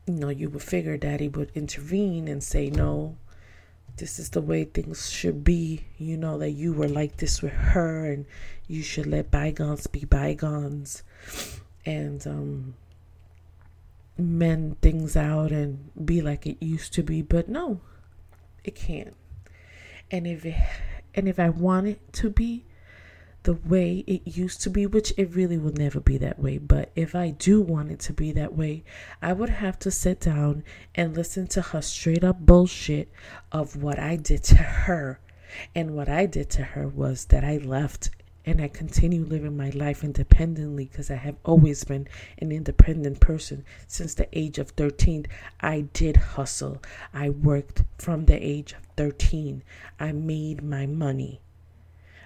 you 0.05 0.15
know, 0.15 0.29
you 0.29 0.50
would 0.50 0.62
figure 0.62 0.98
daddy 0.98 1.29
would 1.29 1.51
intervene 1.55 2.27
and 2.27 2.43
say, 2.43 2.70
no, 2.70 3.15
this 3.98 4.20
is 4.20 4.29
the 4.32 4.41
way 4.41 4.65
things 4.65 5.10
should 5.10 5.43
be. 5.43 5.86
You 5.98 6.17
know, 6.17 6.38
that 6.39 6.51
you 6.51 6.74
were 6.74 6.89
like 6.89 7.17
this 7.17 7.41
with 7.41 7.53
her 7.53 8.12
and 8.12 8.25
you 8.67 8.82
should 8.82 9.08
let 9.08 9.32
bygones 9.32 9.88
be 9.88 10.05
bygones 10.05 11.03
and 11.86 12.25
um, 12.27 12.75
mend 14.17 14.82
things 14.82 15.15
out 15.15 15.51
and 15.51 15.89
be 16.05 16.22
like 16.22 16.46
it 16.46 16.58
used 16.63 16.93
to 16.93 17.03
be. 17.03 17.22
But 17.22 17.48
no, 17.48 17.79
it 18.63 18.75
can't. 18.75 19.15
And 20.12 20.27
if 20.27 20.46
it, 20.46 20.55
and 21.15 21.27
if 21.27 21.39
I 21.39 21.50
want 21.50 21.88
it 21.88 22.13
to 22.13 22.29
be, 22.29 22.65
the 23.43 23.53
way 23.53 24.05
it 24.08 24.22
used 24.25 24.62
to 24.62 24.70
be, 24.70 24.86
which 24.86 25.13
it 25.17 25.36
really 25.36 25.58
will 25.58 25.74
never 25.74 26.00
be 26.00 26.17
that 26.17 26.39
way. 26.39 26.58
But 26.58 26.91
if 26.96 27.13
I 27.13 27.32
do 27.32 27.62
want 27.62 27.91
it 27.91 28.00
to 28.01 28.13
be 28.13 28.32
that 28.32 28.55
way, 28.55 28.84
I 29.22 29.34
would 29.34 29.50
have 29.50 29.77
to 29.79 29.91
sit 29.91 30.22
down 30.22 30.63
and 30.96 31.15
listen 31.15 31.48
to 31.48 31.62
her 31.62 31.82
straight 31.82 32.24
up 32.24 32.39
bullshit 32.39 33.12
of 33.51 33.75
what 33.75 34.00
I 34.00 34.15
did 34.15 34.43
to 34.46 34.58
her. 34.58 35.20
And 35.75 35.91
what 35.91 36.10
I 36.10 36.25
did 36.25 36.50
to 36.51 36.63
her 36.63 36.88
was 36.88 37.25
that 37.25 37.43
I 37.43 37.58
left 37.58 38.10
and 38.46 38.62
I 38.62 38.68
continue 38.68 39.24
living 39.24 39.56
my 39.56 39.70
life 39.70 40.04
independently 40.04 40.86
because 40.86 41.10
I 41.10 41.16
have 41.16 41.36
always 41.46 41.84
been 41.84 42.08
an 42.40 42.52
independent 42.52 43.20
person 43.20 43.64
since 43.88 44.14
the 44.14 44.28
age 44.38 44.58
of 44.58 44.72
13. 44.72 45.26
I 45.62 45.82
did 45.94 46.18
hustle. 46.18 46.82
I 47.14 47.30
worked 47.30 47.84
from 47.98 48.26
the 48.26 48.36
age 48.36 48.74
of 48.74 48.86
13. 48.98 49.64
I 50.00 50.12
made 50.12 50.62
my 50.62 50.86
money. 50.86 51.42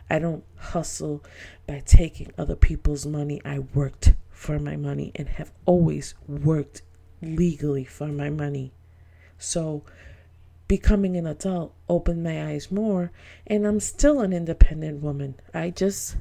I 0.09 0.19
don't 0.19 0.43
hustle 0.55 1.23
by 1.67 1.83
taking 1.85 2.31
other 2.37 2.55
people's 2.55 3.05
money. 3.05 3.41
I 3.43 3.59
worked 3.59 4.13
for 4.29 4.57
my 4.57 4.75
money 4.75 5.11
and 5.15 5.27
have 5.29 5.51
always 5.65 6.15
worked 6.27 6.81
legally 7.21 7.83
for 7.83 8.07
my 8.07 8.29
money. 8.29 8.71
So, 9.37 9.83
becoming 10.67 11.15
an 11.15 11.25
adult 11.25 11.73
opened 11.87 12.23
my 12.23 12.49
eyes 12.49 12.71
more, 12.71 13.11
and 13.45 13.65
I'm 13.65 13.79
still 13.79 14.19
an 14.19 14.33
independent 14.33 15.01
woman. 15.01 15.35
I 15.53 15.69
just 15.69 16.17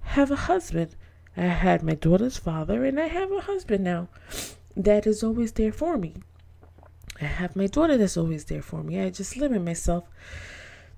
have 0.00 0.30
a 0.30 0.36
husband. 0.36 0.96
I 1.36 1.42
had 1.42 1.82
my 1.82 1.94
daughter's 1.94 2.38
father, 2.38 2.84
and 2.84 2.98
I 2.98 3.06
have 3.08 3.30
a 3.30 3.40
husband 3.40 3.84
now 3.84 4.08
that 4.76 5.06
is 5.06 5.22
always 5.22 5.52
there 5.52 5.72
for 5.72 5.96
me. 5.96 6.14
I 7.20 7.24
have 7.24 7.56
my 7.56 7.66
daughter 7.66 7.96
that's 7.96 8.16
always 8.16 8.44
there 8.44 8.62
for 8.62 8.82
me. 8.82 9.00
I 9.00 9.10
just 9.10 9.36
limit 9.36 9.62
myself 9.62 10.04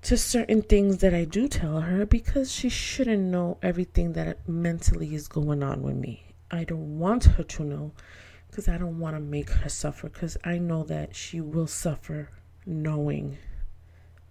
to 0.01 0.17
certain 0.17 0.61
things 0.61 0.97
that 0.99 1.13
I 1.13 1.25
do 1.25 1.47
tell 1.47 1.81
her 1.81 2.05
because 2.05 2.51
she 2.51 2.69
shouldn't 2.69 3.23
know 3.23 3.57
everything 3.61 4.13
that 4.13 4.47
mentally 4.47 5.13
is 5.13 5.27
going 5.27 5.63
on 5.63 5.81
with 5.81 5.95
me. 5.95 6.23
I 6.51 6.63
don't 6.63 6.99
want 6.99 7.25
her 7.25 7.43
to 7.43 7.63
know 7.63 7.91
because 8.49 8.67
I 8.67 8.77
don't 8.77 8.99
want 8.99 9.15
to 9.15 9.19
make 9.19 9.49
her 9.49 9.69
suffer 9.69 10.09
because 10.09 10.37
I 10.43 10.57
know 10.57 10.83
that 10.83 11.15
she 11.15 11.41
will 11.41 11.67
suffer 11.67 12.29
knowing 12.69 13.37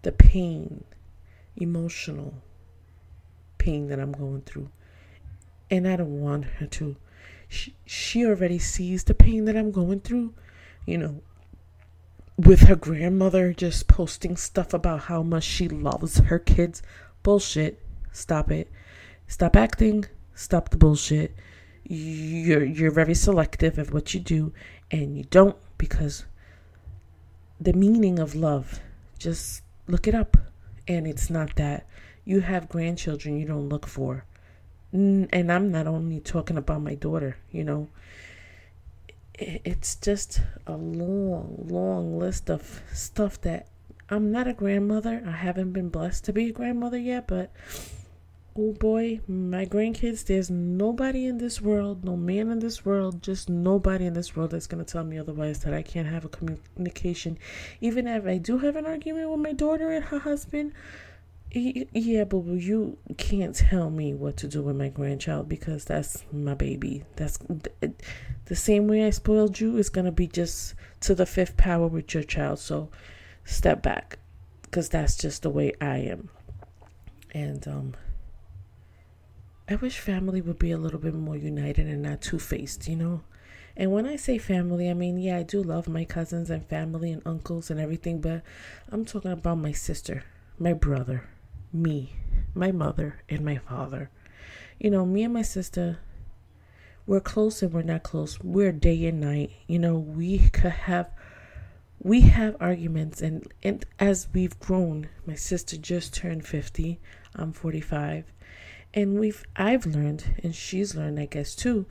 the 0.03 0.13
pain, 0.13 0.85
emotional 1.57 2.35
pain 3.59 3.89
that 3.89 3.99
I'm 3.99 4.13
going 4.13 4.43
through. 4.43 4.71
And 5.71 5.87
I 5.87 5.97
don't 5.97 6.21
want 6.21 6.45
her 6.45 6.67
to. 6.67 6.97
She, 7.49 7.75
she 7.85 8.25
already 8.25 8.59
sees 8.59 9.05
the 9.05 9.15
pain 9.15 9.45
that 9.47 9.57
I'm 9.57 9.71
going 9.71 10.01
through. 10.01 10.33
You 10.87 10.99
know, 10.99 11.21
with 12.39 12.61
her 12.61 12.77
grandmother 12.77 13.53
just 13.53 13.89
posting 13.89 14.37
stuff 14.37 14.73
about 14.73 15.01
how 15.01 15.23
much 15.23 15.45
she 15.45 15.69
loves 15.69 16.19
her 16.19 16.39
kids. 16.39 16.83
Bullshit. 17.23 17.83
Stop 18.13 18.51
it. 18.51 18.71
Stop 19.27 19.57
acting. 19.57 20.07
Stop 20.35 20.71
the 20.71 20.77
bullshit. 20.77 21.35
You're 21.85 22.65
you're 22.65 22.91
very 22.91 23.15
selective 23.15 23.79
of 23.79 23.93
what 23.93 24.15
you 24.15 24.21
do 24.21 24.53
and 24.91 25.17
you 25.17 25.25
don't 25.25 25.57
because 25.79 26.25
the 27.61 27.73
meaning 27.73 28.19
of 28.19 28.35
love 28.35 28.81
just 29.19 29.63
look 29.87 30.07
it 30.07 30.15
up. 30.15 30.37
And 30.87 31.07
it's 31.07 31.29
not 31.29 31.57
that. 31.57 31.87
You 32.25 32.41
have 32.41 32.69
grandchildren 32.69 33.39
you 33.39 33.47
don't 33.47 33.69
look 33.69 33.87
for. 33.87 34.25
And 34.91 35.53
i'm 35.53 35.71
not 35.71 35.87
only 35.87 36.19
talking 36.19 36.57
about 36.57 36.81
my 36.81 36.95
daughter 36.95 37.37
you 37.51 37.65
know. 37.65 37.89
It's 39.41 39.95
just 39.95 40.41
a 40.67 40.77
long, 40.77 41.67
long 41.69 42.19
list 42.19 42.51
of 42.51 42.83
stuff 42.93 43.41
that 43.43 43.69
I'm 44.11 44.33
not 44.33 44.49
a 44.49 44.53
grandmother. 44.53 45.23
I 45.25 45.31
haven't 45.31 45.73
been 45.73 45.91
blessed 45.91 46.25
to 46.25 46.33
be 46.33 46.49
a 46.49 46.53
grandmother 46.53 46.99
yet, 46.99 47.29
but 47.29 47.53
oh 48.59 48.73
boy, 48.73 49.21
my 49.29 49.65
grandkids, 49.65 50.25
there's 50.27 50.51
nobody 50.51 51.27
in 51.27 51.39
this 51.39 51.61
world, 51.61 52.05
no 52.05 52.17
man 52.17 52.51
in 52.51 52.59
this 52.59 52.85
world, 52.85 53.23
just 53.23 53.49
nobody 53.49 54.05
in 54.05 54.15
this 54.15 54.35
world 54.35 54.51
that's 54.51 54.67
going 54.67 54.85
to 54.85 54.93
tell 54.93 55.05
me 55.05 55.17
otherwise 55.17 55.61
that 55.61 55.73
I 55.73 55.83
can't 55.83 56.09
have 56.09 56.25
a 56.25 56.29
communication. 56.29 57.39
Even 57.81 58.09
if 58.09 58.27
I 58.27 58.39
do 58.39 58.59
have 58.59 58.75
an 58.75 58.85
argument 58.85 59.31
with 59.31 59.39
my 59.39 59.53
daughter 59.53 59.93
and 59.93 60.05
her 60.07 60.19
husband, 60.19 60.73
yeah, 61.53 62.25
but 62.25 62.45
you 62.47 62.99
can't 63.17 63.55
tell 63.55 63.91
me 63.91 64.13
what 64.13 64.37
to 64.39 64.49
do 64.49 64.63
with 64.63 64.77
my 64.77 64.89
grandchild 64.89 65.49
because 65.49 65.85
that's 65.85 66.25
my 66.33 66.55
baby. 66.55 67.05
That's 67.15 67.39
the 68.47 68.57
same 68.57 68.89
way 68.89 69.07
I 69.07 69.11
spoiled 69.11 69.61
you 69.61 69.77
is 69.77 69.89
going 69.89 70.05
to 70.07 70.13
be 70.13 70.27
just 70.27 70.75
to 71.03 71.15
the 71.15 71.27
fifth 71.27 71.57
power 71.57 71.87
with 71.87 72.13
your 72.13 72.25
child. 72.25 72.59
So 72.59 72.91
step 73.45 73.83
back 73.83 74.19
because 74.63 74.89
that's 74.89 75.17
just 75.17 75.43
the 75.43 75.51
way 75.51 75.73
I 75.81 75.99
am. 75.99 76.29
And 77.33 77.67
um 77.69 77.95
I 79.71 79.75
wish 79.75 79.99
family 79.99 80.41
would 80.41 80.59
be 80.59 80.71
a 80.71 80.79
little 80.79 80.99
bit 80.99 81.13
more 81.13 81.37
united 81.37 81.87
and 81.87 82.01
not 82.01 82.23
two 82.23 82.39
faced, 82.39 82.89
you 82.89 82.97
know? 82.97 83.21
And 83.77 83.93
when 83.93 84.07
I 84.07 84.17
say 84.17 84.39
family, 84.39 84.89
I 84.89 84.95
mean, 84.95 85.19
yeah, 85.19 85.37
I 85.37 85.43
do 85.43 85.63
love 85.63 85.87
my 85.89 86.07
cousins 86.07 86.49
and 86.49 86.67
family 86.67 87.13
and 87.13 87.21
uncles 87.27 87.71
and 87.71 87.79
everything, 87.79 88.23
but 88.23 88.43
I'm 88.91 89.05
talking 89.05 89.31
about 89.31 89.59
my 89.59 89.73
sister, 89.73 90.25
my 90.59 90.73
brother, 90.73 91.29
me, 91.71 92.15
my 92.55 92.73
mother, 92.73 93.21
and 93.29 93.45
my 93.45 93.59
father. 93.59 94.11
You 94.79 94.91
know, 94.91 95.05
me 95.05 95.23
and 95.25 95.35
my 95.35 95.43
sister, 95.43 95.99
we're 97.07 97.21
close 97.21 97.63
and 97.63 97.71
we're 97.71 97.83
not 97.83 98.03
close. 98.03 98.41
We're 98.41 98.73
day 98.73 99.05
and 99.05 99.21
night. 99.21 99.51
You 99.67 99.81
know, 99.81 99.99
we 99.99 100.49
could 100.49 100.73
have 100.73 101.11
we 102.01 102.23
have 102.23 102.57
arguments 102.61 103.21
and, 103.21 103.53
and 103.63 103.85
as 103.99 104.29
we've 104.33 104.59
grown, 104.61 105.09
my 105.27 105.35
sister 105.35 105.77
just 105.77 106.15
turned 106.15 106.47
50, 106.47 107.01
I'm 107.35 107.53
45 107.53 108.33
and 108.99 109.19
we've 109.19 109.45
I've 109.55 109.87
learned 109.87 110.25
and 110.43 110.55
she's 110.55 110.95
learned 110.95 111.21
I 111.21 111.27
guess 111.27 111.55
too. 111.55 111.87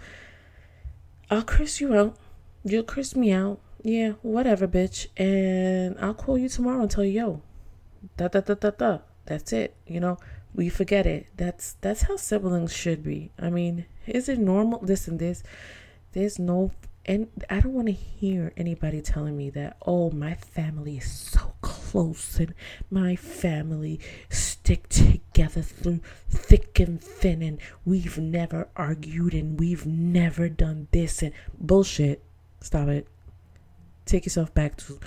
I'll 1.32 1.44
curse 1.44 1.80
you 1.80 1.96
out. 1.96 2.18
You'll 2.64 2.84
curse 2.84 3.16
me 3.16 3.32
out. 3.32 3.60
Yeah, 3.84 4.14
whatever, 4.22 4.68
bitch. 4.68 5.08
And 5.18 5.98
I'll 6.00 6.14
call 6.14 6.38
you 6.38 6.50
tomorrow 6.50 6.82
and 6.82 6.92
tell 6.92 7.04
you, 7.04 7.12
yo, 7.12 7.42
da 8.18 8.28
da 8.28 8.42
da 8.42 8.56
da 8.56 8.72
da. 8.72 9.00
That's 9.26 9.54
it. 9.54 9.76
You 9.86 10.00
know, 10.00 10.18
we 10.54 10.70
forget 10.70 11.06
it. 11.06 11.28
That's 11.36 11.74
that's 11.82 12.04
how 12.04 12.18
siblings 12.18 12.74
should 12.74 13.04
be. 13.04 13.32
I 13.40 13.50
mean, 13.50 13.86
is 14.06 14.28
it 14.28 14.40
normal? 14.40 14.80
Listen, 14.82 15.18
this 15.18 15.44
there's 16.12 16.40
no 16.40 16.72
and 17.06 17.30
I 17.50 17.62
don't 17.62 17.74
want 17.74 17.88
to 17.88 17.94
hear 17.94 18.52
anybody 18.58 19.02
telling 19.02 19.38
me 19.38 19.50
that, 19.52 19.78
oh, 19.86 20.12
my 20.12 20.34
family 20.34 20.98
is 20.98 21.10
so 21.10 21.54
close 21.62 21.87
and 21.98 22.54
my 22.92 23.16
family 23.16 24.00
stick 24.30 24.88
together 24.90 25.62
through 25.62 26.00
thick 26.30 26.80
and 26.80 27.02
thin 27.02 27.42
and 27.42 27.60
we've 27.86 28.18
never 28.18 28.70
argued 28.76 29.34
and 29.34 29.60
we've 29.60 29.86
never 29.86 30.48
done 30.48 30.88
this 30.92 31.24
and 31.24 31.34
bullshit. 31.60 32.24
Stop 32.62 32.90
it. 32.90 33.08
Take 34.06 34.26
yourself 34.26 34.54
back 34.54 34.78
to 34.78 35.00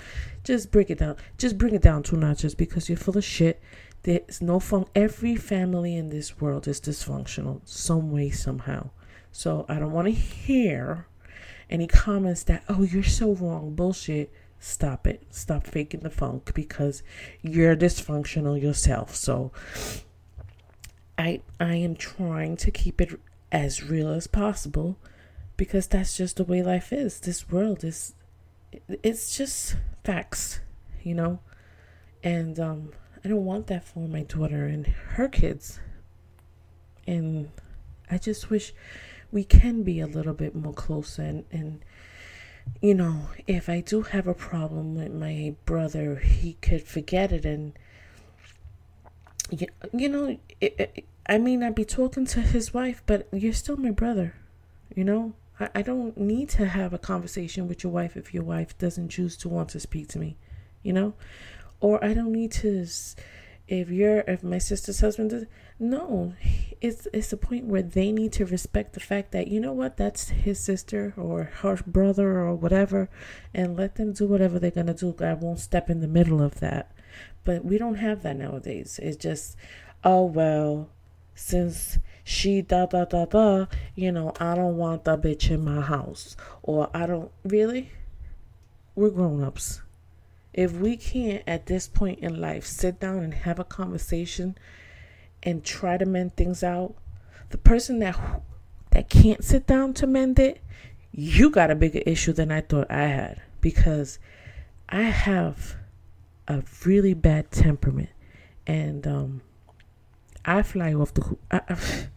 just 0.43 0.69
break 0.69 0.89
it 0.89 0.99
down. 0.99 1.15
Just 1.37 1.57
bring 1.57 1.73
it 1.73 1.81
down 1.81 2.03
two 2.03 2.17
notches 2.17 2.55
because 2.55 2.89
you're 2.89 2.97
full 2.97 3.17
of 3.17 3.23
shit. 3.23 3.61
There's 4.03 4.41
no 4.41 4.59
fun. 4.59 4.85
Every 4.93 5.35
family 5.35 5.95
in 5.95 6.09
this 6.09 6.41
world 6.41 6.67
is 6.67 6.81
dysfunctional, 6.81 7.61
some 7.65 8.11
way, 8.11 8.31
somehow. 8.31 8.89
So 9.31 9.65
I 9.69 9.79
don't 9.79 9.91
want 9.91 10.07
to 10.07 10.13
hear 10.13 11.07
any 11.69 11.87
comments 11.87 12.43
that, 12.43 12.63
oh, 12.67 12.83
you're 12.83 13.03
so 13.03 13.33
wrong, 13.33 13.75
bullshit, 13.75 14.33
stop 14.61 15.07
it. 15.07 15.23
Stop 15.31 15.65
faking 15.67 16.01
the 16.01 16.09
funk 16.09 16.53
because 16.53 17.03
you're 17.41 17.75
dysfunctional 17.75 18.61
yourself. 18.61 19.15
So 19.15 19.51
I 21.17 21.41
I 21.59 21.75
am 21.75 21.95
trying 21.95 22.55
to 22.57 22.71
keep 22.71 23.01
it 23.01 23.19
as 23.51 23.83
real 23.83 24.09
as 24.09 24.27
possible 24.27 24.97
because 25.57 25.87
that's 25.87 26.15
just 26.15 26.37
the 26.37 26.45
way 26.45 26.63
life 26.63 26.93
is. 26.93 27.19
This 27.19 27.49
world 27.49 27.83
is 27.83 28.13
it's 28.87 29.35
just 29.35 29.75
facts, 30.05 30.61
you 31.03 31.15
know? 31.15 31.39
And 32.23 32.59
um 32.59 32.91
I 33.25 33.29
don't 33.29 33.45
want 33.45 33.67
that 33.67 33.83
for 33.83 34.07
my 34.07 34.23
daughter 34.23 34.67
and 34.67 34.87
her 34.87 35.27
kids. 35.27 35.79
And 37.07 37.49
I 38.09 38.19
just 38.19 38.49
wish 38.51 38.73
we 39.31 39.43
can 39.43 39.81
be 39.81 39.99
a 39.99 40.07
little 40.07 40.33
bit 40.33 40.55
more 40.55 40.73
closer 40.73 41.23
and, 41.23 41.45
and 41.51 41.83
you 42.81 42.93
know 42.93 43.29
if 43.47 43.69
i 43.69 43.79
do 43.79 44.01
have 44.01 44.27
a 44.27 44.33
problem 44.33 44.95
with 44.95 45.11
my 45.11 45.53
brother 45.65 46.15
he 46.15 46.53
could 46.61 46.83
forget 46.83 47.31
it 47.31 47.45
and 47.45 47.73
you, 49.49 49.67
you 49.93 50.09
know 50.09 50.37
it, 50.59 50.75
it, 50.79 51.05
i 51.27 51.37
may 51.37 51.55
not 51.55 51.75
be 51.75 51.85
talking 51.85 52.25
to 52.25 52.41
his 52.41 52.73
wife 52.73 53.03
but 53.05 53.27
you're 53.31 53.53
still 53.53 53.77
my 53.77 53.91
brother 53.91 54.35
you 54.93 55.05
know? 55.05 55.33
I, 55.59 55.69
I 55.75 55.81
don't 55.83 56.17
need 56.17 56.49
to 56.49 56.65
have 56.65 56.93
a 56.93 56.97
conversation 56.97 57.67
with 57.67 57.83
your 57.83 57.93
wife 57.93 58.17
if 58.17 58.33
your 58.33 58.43
wife 58.43 58.77
doesn't 58.77 59.09
choose 59.09 59.37
to 59.37 59.49
want 59.49 59.69
to 59.69 59.79
speak 59.79 60.07
to 60.09 60.19
me 60.19 60.37
you 60.83 60.93
know? 60.93 61.13
Or 61.79 62.03
i 62.03 62.13
don't 62.13 62.31
need 62.31 62.51
to 62.53 62.85
if 63.67 63.89
you're 63.89 64.19
if 64.27 64.43
my 64.43 64.57
sister's 64.57 64.99
husband 64.99 65.29
does 65.29 65.45
no 65.81 66.33
it's 66.81 67.07
it's 67.13 67.31
a 67.31 67.37
point 67.37 67.65
where 67.65 67.83
they 67.83 68.11
need 68.11 68.33
to 68.33 68.45
respect 68.45 68.93
the 68.93 68.99
fact 68.99 69.31
that 69.31 69.47
you 69.47 69.59
know 69.59 69.71
what 69.71 69.97
that's 69.97 70.29
his 70.29 70.59
sister 70.59 71.13
or 71.15 71.43
her 71.61 71.77
brother 71.85 72.39
or 72.39 72.55
whatever 72.55 73.07
and 73.53 73.77
let 73.77 73.95
them 73.95 74.11
do 74.11 74.25
whatever 74.25 74.57
they're 74.57 74.71
gonna 74.71 74.93
do. 74.93 75.15
I 75.19 75.33
won't 75.35 75.59
step 75.59 75.91
in 75.91 76.01
the 76.01 76.07
middle 76.07 76.41
of 76.41 76.59
that. 76.59 76.91
But 77.43 77.63
we 77.63 77.77
don't 77.77 77.95
have 77.95 78.23
that 78.23 78.35
nowadays. 78.35 78.99
It's 79.01 79.15
just 79.15 79.55
oh 80.03 80.25
well 80.25 80.89
since 81.35 81.99
she 82.23 82.61
da 82.63 82.87
da 82.87 83.05
da 83.05 83.25
da 83.25 83.65
you 83.95 84.11
know 84.11 84.31
i 84.39 84.53
don't 84.53 84.77
want 84.77 85.05
that 85.05 85.21
bitch 85.21 85.51
in 85.51 85.63
my 85.63 85.81
house. 85.81 86.35
Or 86.63 86.89
i 86.95 87.05
don't 87.05 87.31
really? 87.43 87.91
We're 88.95 89.11
grown-ups. 89.11 89.81
If 90.53 90.73
we 90.73 90.97
can't, 90.97 91.43
at 91.47 91.67
this 91.67 91.87
point 91.87 92.19
in 92.19 92.41
life, 92.41 92.65
sit 92.65 92.99
down 92.99 93.19
and 93.19 93.33
have 93.33 93.57
a 93.57 93.63
conversation 93.63 94.57
and 95.43 95.63
try 95.63 95.97
to 95.97 96.05
mend 96.05 96.35
things 96.35 96.63
out, 96.63 96.95
the 97.49 97.57
person 97.57 97.99
that 97.99 98.43
that 98.91 99.09
can't 99.09 99.43
sit 99.43 99.65
down 99.65 99.93
to 99.93 100.05
mend 100.07 100.37
it, 100.37 100.61
you 101.11 101.49
got 101.49 101.71
a 101.71 101.75
bigger 101.75 102.01
issue 102.05 102.33
than 102.33 102.51
I 102.51 102.61
thought 102.61 102.91
I 102.91 103.07
had 103.07 103.41
because 103.61 104.19
I 104.89 105.03
have 105.03 105.75
a 106.47 106.63
really 106.85 107.13
bad 107.13 107.51
temperament 107.51 108.09
and 108.67 109.07
um, 109.07 109.41
I 110.45 110.63
fly 110.63 110.93
off 110.93 111.13
the 111.13 111.37
I, 111.49 111.61
I, 111.69 111.77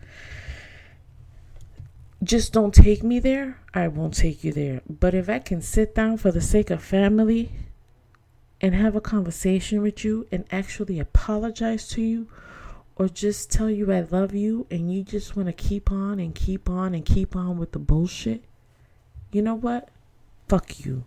just 2.25 2.53
don't 2.53 2.75
take 2.75 3.03
me 3.03 3.19
there. 3.19 3.61
I 3.73 3.89
won't 3.89 4.15
take 4.15 4.43
you 4.43 4.53
there. 4.53 4.81
But 4.89 5.15
if 5.15 5.29
I 5.29 5.39
can 5.39 5.61
sit 5.61 5.95
down 5.95 6.17
for 6.17 6.33
the 6.33 6.41
sake 6.41 6.71
of 6.71 6.83
family 6.83 7.53
and 8.61 8.75
have 8.75 8.97
a 8.97 9.01
conversation 9.01 9.83
with 9.83 10.05
you 10.05 10.27
and 10.33 10.45
actually 10.51 10.99
apologize 10.99 11.87
to 11.89 12.01
you 12.01 12.29
or 12.97 13.09
just 13.09 13.51
tell 13.51 13.69
you 13.71 13.93
I 13.93 14.01
love 14.01 14.35
you 14.35 14.67
and 14.71 14.93
you 14.93 15.03
just 15.03 15.37
want 15.37 15.49
to 15.49 15.53
keep 15.53 15.91
on 15.91 16.21
and 16.21 16.35
keep 16.35 16.71
on 16.71 16.95
and 16.95 17.05
keep 17.05 17.35
on 17.35 17.59
with 17.59 17.73
the 17.73 17.79
bullshit, 17.79 18.45
you 19.33 19.43
know 19.43 19.55
what? 19.55 19.89
Fuck 20.49 20.85
you. 20.85 21.05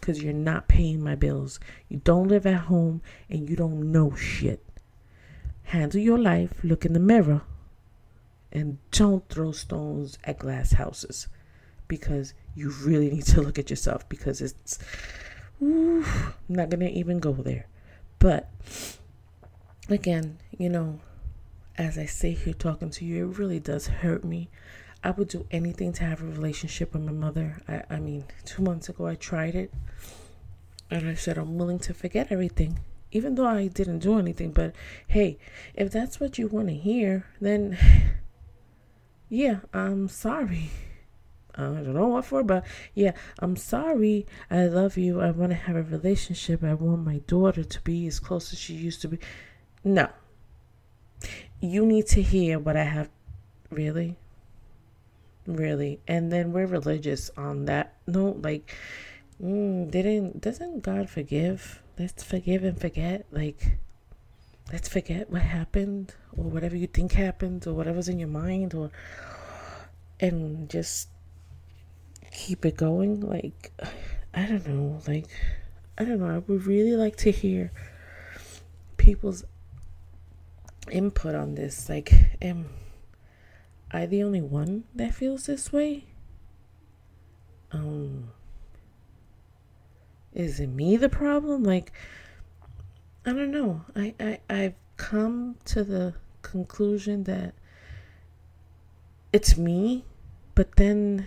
Because 0.00 0.22
you're 0.22 0.32
not 0.32 0.66
paying 0.66 1.02
my 1.02 1.14
bills. 1.14 1.60
You 1.88 2.00
don't 2.02 2.26
live 2.26 2.44
at 2.44 2.62
home 2.62 3.02
and 3.30 3.48
you 3.48 3.54
don't 3.54 3.92
know 3.92 4.16
shit. 4.16 4.64
Handle 5.64 6.00
your 6.00 6.18
life, 6.18 6.50
look 6.64 6.84
in 6.84 6.92
the 6.92 6.98
mirror, 6.98 7.42
and 8.50 8.78
don't 8.90 9.28
throw 9.28 9.52
stones 9.52 10.18
at 10.24 10.40
glass 10.40 10.72
houses 10.72 11.28
because 11.86 12.34
you 12.54 12.70
really 12.82 13.10
need 13.10 13.24
to 13.26 13.40
look 13.40 13.58
at 13.58 13.70
yourself 13.70 14.08
because 14.08 14.40
it's 14.40 14.78
Ooh, 15.62 16.04
I'm 16.04 16.34
not 16.48 16.70
gonna 16.70 16.86
even 16.86 17.20
go 17.20 17.32
there. 17.32 17.66
But 18.18 18.50
again, 19.88 20.38
you 20.58 20.68
know, 20.68 20.98
as 21.78 21.98
I 21.98 22.06
sit 22.06 22.38
here 22.38 22.54
talking 22.54 22.90
to 22.90 23.04
you, 23.04 23.30
it 23.30 23.38
really 23.38 23.60
does 23.60 23.86
hurt 23.86 24.24
me. 24.24 24.50
I 25.04 25.10
would 25.10 25.28
do 25.28 25.46
anything 25.50 25.92
to 25.94 26.04
have 26.04 26.22
a 26.22 26.26
relationship 26.26 26.92
with 26.92 27.02
my 27.02 27.12
mother. 27.12 27.60
I, 27.66 27.82
I 27.90 27.98
mean, 27.98 28.24
two 28.44 28.62
months 28.62 28.88
ago 28.88 29.06
I 29.06 29.16
tried 29.16 29.54
it 29.54 29.72
and 30.90 31.08
I 31.08 31.14
said 31.14 31.38
I'm 31.38 31.58
willing 31.58 31.80
to 31.80 31.94
forget 31.94 32.30
everything, 32.30 32.78
even 33.10 33.34
though 33.34 33.46
I 33.46 33.66
didn't 33.66 34.00
do 34.00 34.18
anything. 34.18 34.52
But 34.52 34.74
hey, 35.08 35.38
if 35.74 35.90
that's 35.90 36.20
what 36.20 36.38
you 36.38 36.46
want 36.46 36.68
to 36.68 36.74
hear, 36.74 37.26
then 37.40 37.78
yeah, 39.28 39.60
I'm 39.72 40.08
sorry. 40.08 40.70
I 41.54 41.62
don't 41.62 41.94
know 41.94 42.08
what 42.08 42.24
for, 42.24 42.42
but 42.42 42.64
yeah, 42.94 43.12
I'm 43.38 43.56
sorry. 43.56 44.26
I 44.50 44.66
love 44.66 44.96
you. 44.96 45.20
I 45.20 45.32
want 45.32 45.50
to 45.50 45.56
have 45.56 45.76
a 45.76 45.82
relationship. 45.82 46.62
I 46.62 46.74
want 46.74 47.04
my 47.04 47.18
daughter 47.26 47.64
to 47.64 47.80
be 47.82 48.06
as 48.06 48.20
close 48.20 48.52
as 48.52 48.58
she 48.58 48.74
used 48.74 49.02
to 49.02 49.08
be. 49.08 49.18
No. 49.84 50.08
You 51.62 51.86
need 51.86 52.08
to 52.08 52.20
hear 52.20 52.58
what 52.58 52.76
I 52.76 52.82
have. 52.82 53.08
Really? 53.70 54.16
Really? 55.46 56.00
And 56.08 56.32
then 56.32 56.52
we're 56.52 56.66
religious 56.66 57.30
on 57.36 57.66
that 57.66 57.94
note. 58.06 58.42
Like, 58.42 58.74
mm, 59.40 59.88
didn't, 59.88 60.40
doesn't 60.40 60.82
God 60.82 61.08
forgive? 61.08 61.80
Let's 61.96 62.24
forgive 62.24 62.64
and 62.64 62.80
forget. 62.80 63.26
Like, 63.30 63.78
let's 64.72 64.88
forget 64.88 65.30
what 65.30 65.42
happened 65.42 66.14
or 66.36 66.44
whatever 66.44 66.76
you 66.76 66.88
think 66.88 67.12
happened 67.12 67.64
or 67.66 67.74
whatever's 67.74 68.08
in 68.08 68.18
your 68.18 68.28
mind 68.28 68.74
or 68.74 68.90
and 70.18 70.68
just 70.68 71.08
keep 72.30 72.64
it 72.64 72.76
going 72.76 73.20
like 73.20 73.72
i 74.32 74.46
don't 74.46 74.66
know 74.66 75.00
like 75.06 75.26
i 75.98 76.04
don't 76.04 76.18
know 76.18 76.34
i 76.34 76.38
would 76.38 76.66
really 76.66 76.96
like 76.96 77.16
to 77.16 77.30
hear 77.30 77.70
people's 78.96 79.44
input 80.90 81.34
on 81.34 81.54
this 81.54 81.88
like 81.88 82.12
am 82.42 82.68
i 83.90 84.04
the 84.06 84.22
only 84.22 84.40
one 84.40 84.84
that 84.94 85.14
feels 85.14 85.46
this 85.46 85.72
way 85.72 86.04
um 87.70 88.30
is 90.34 90.60
it 90.60 90.68
me 90.68 90.96
the 90.96 91.08
problem 91.08 91.62
like 91.62 91.92
I 93.24 93.32
don't 93.32 93.52
know. 93.52 93.82
I, 93.94 94.14
I 94.18 94.40
I've 94.50 94.74
come 94.96 95.56
to 95.66 95.84
the 95.84 96.14
conclusion 96.42 97.22
that 97.24 97.54
it's 99.32 99.56
me, 99.56 100.04
but 100.56 100.74
then 100.74 101.26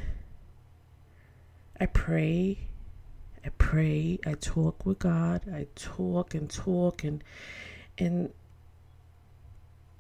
I 1.80 1.86
pray, 1.86 2.60
I 3.46 3.50
pray, 3.58 4.20
I 4.26 4.34
talk 4.34 4.86
with 4.86 5.00
God, 5.00 5.44
I 5.54 5.68
talk 5.76 6.36
and 6.36 6.50
talk 6.50 7.06
and 7.06 7.24
and 7.98 8.34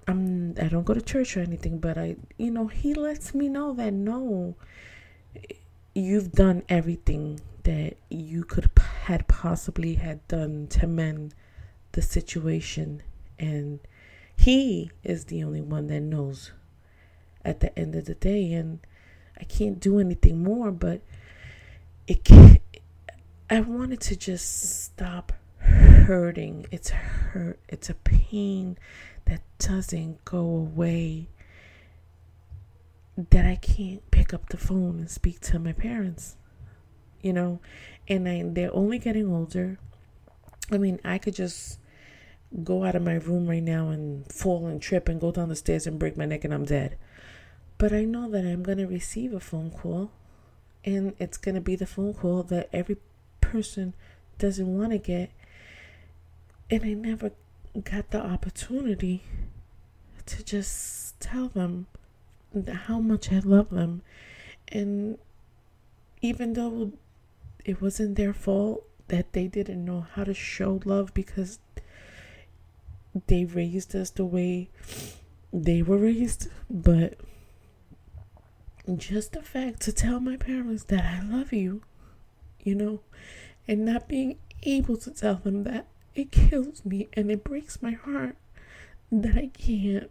I'm 0.08 0.56
I 0.62 0.68
don't 0.68 0.86
go 0.86 0.94
to 0.94 1.02
church 1.02 1.36
or 1.36 1.42
anything, 1.42 1.80
but 1.80 1.98
I 1.98 2.16
you 2.38 2.52
know, 2.52 2.68
he 2.68 2.94
lets 2.94 3.34
me 3.34 3.50
know 3.50 3.74
that 3.74 3.94
no 3.94 4.56
you've 5.96 6.34
done 6.34 6.62
everything 6.68 7.40
that 7.64 7.96
you 8.10 8.44
could 8.44 8.70
had 9.06 9.28
possibly 9.28 9.96
had 9.96 10.28
done 10.28 10.68
to 10.68 10.86
mend 10.86 11.34
the 11.94 12.02
situation. 12.02 13.02
And 13.40 13.80
he 14.38 14.92
is 15.04 15.26
the 15.26 15.44
only 15.44 15.62
one 15.62 15.88
that 15.88 16.02
knows 16.02 16.52
at 17.44 17.62
the 17.62 17.78
end 17.80 17.96
of 17.96 18.06
the 18.06 18.16
day. 18.16 18.52
And 18.54 18.80
I 19.40 19.46
can't 19.46 19.80
do 19.80 20.00
anything 20.00 20.44
more 20.44 20.72
but 20.72 21.02
it 22.08 22.24
can't, 22.24 22.62
I 23.50 23.62
wanted 23.62 24.02
to 24.02 24.16
just 24.16 24.84
stop 24.84 25.34
hurting. 25.60 26.68
It's 26.72 26.90
hurt 26.90 27.60
it's 27.70 27.90
a 27.90 27.96
pain 27.96 28.78
that 29.26 29.42
doesn't 29.60 30.24
go 30.26 30.40
away 30.40 31.28
that 33.18 33.46
I 33.46 33.56
can't 33.56 34.10
pick 34.12 34.34
up 34.34 34.50
the 34.50 34.58
phone 34.58 35.00
and 35.00 35.10
speak 35.10 35.40
to 35.42 35.60
my 35.60 35.74
parents 35.74 36.36
you 37.22 37.34
know 37.34 37.60
and 38.08 38.28
I, 38.28 38.44
they're 38.46 38.76
only 38.76 39.00
getting 39.00 39.32
older 39.32 39.80
I 40.72 40.78
mean 40.78 41.00
I 41.04 41.18
could 41.18 41.36
just 41.36 41.80
go 42.64 42.86
out 42.86 42.96
of 42.96 43.04
my 43.04 43.16
room 43.16 43.48
right 43.48 43.64
now 43.64 43.90
and 43.90 44.32
fall 44.32 44.68
and 44.68 44.82
trip 44.82 45.10
and 45.10 45.20
go 45.20 45.32
down 45.32 45.50
the 45.50 45.56
stairs 45.56 45.88
and 45.88 46.00
break 46.00 46.16
my 46.16 46.26
neck 46.26 46.44
and 46.44 46.54
I'm 46.54 46.66
dead. 46.66 46.98
But 47.78 47.92
I 47.92 48.06
know 48.06 48.30
that 48.30 48.46
I'm 48.46 48.64
going 48.64 48.78
to 48.78 48.88
receive 48.88 49.34
a 49.34 49.40
phone 49.40 49.72
call 49.72 50.12
and 50.84 51.14
it's 51.20 51.38
going 51.38 51.56
to 51.56 51.62
be 51.62 51.76
the 51.76 51.88
phone 51.88 52.14
call 52.14 52.44
that 52.44 52.70
every 52.72 52.98
person 53.42 53.94
doesn't 54.38 54.78
want 54.78 54.92
to 54.92 54.98
get. 54.98 55.32
And 56.70 56.84
I 56.84 56.94
never 56.94 57.32
got 57.84 58.12
the 58.12 58.22
opportunity 58.24 59.24
to 60.26 60.44
just 60.44 61.20
tell 61.20 61.50
them 61.50 61.88
how 62.68 63.00
much 63.00 63.32
I 63.32 63.40
love 63.40 63.70
them. 63.70 64.02
And 64.70 65.18
even 66.22 66.54
though 66.54 66.94
it 67.64 67.82
wasn't 67.82 68.16
their 68.16 68.34
fault 68.34 68.88
that 69.08 69.34
they 69.34 69.48
didn't 69.48 69.84
know 69.84 70.08
how 70.14 70.24
to 70.24 70.34
show 70.34 70.80
love 70.86 71.14
because 71.14 71.60
they 73.28 73.46
raised 73.46 73.96
us 73.96 74.10
the 74.10 74.26
way 74.26 74.70
they 75.54 75.82
were 75.82 75.98
raised, 75.98 76.48
but 76.70 77.16
just 78.96 79.34
the 79.34 79.42
fact 79.42 79.82
to 79.82 79.92
tell 79.92 80.20
my 80.20 80.38
parents 80.38 80.84
that 80.86 81.04
I 81.04 81.22
love 81.24 81.54
you, 81.54 81.82
you 82.60 82.76
know, 82.76 83.02
and 83.68 83.86
not 83.86 84.08
being 84.08 84.38
able 84.64 84.98
to 84.98 85.12
tell 85.12 85.36
them 85.36 85.64
that 85.64 85.88
it 86.16 86.32
kills 86.32 86.86
me 86.86 87.08
and 87.14 87.30
it 87.30 87.44
breaks 87.44 87.82
my 87.82 87.92
heart 87.92 88.36
that 89.12 89.38
I 89.38 89.48
can't. 89.48 90.10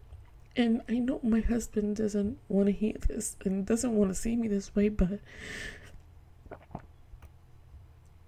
And 0.57 0.83
I 0.89 0.99
know 1.01 1.19
my 1.23 1.41
husband 1.41 1.97
doesn't 1.97 2.39
want 2.49 2.67
to 2.67 2.73
hear 2.73 2.95
this 3.09 3.37
and 3.45 3.67
doesn't 3.67 3.95
want 3.95 4.11
to 4.11 4.15
see 4.15 4.37
me 4.37 4.47
this 4.47 4.75
way, 4.77 4.89
but 4.89 5.19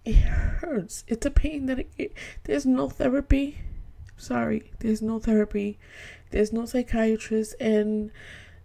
it 0.05 0.17
hurts. 0.17 1.05
It's 1.07 1.25
a 1.25 1.31
pain 1.31 1.67
that 1.67 1.79
it, 1.79 1.93
it, 1.97 2.13
there's 2.45 2.67
no 2.67 2.89
therapy 2.89 3.59
Sorry, 4.17 4.73
there's 4.79 5.03
no 5.03 5.19
therapy, 5.19 5.79
there's 6.31 6.53
no 6.53 6.65
psychiatrist, 6.65 7.55
and 7.61 8.11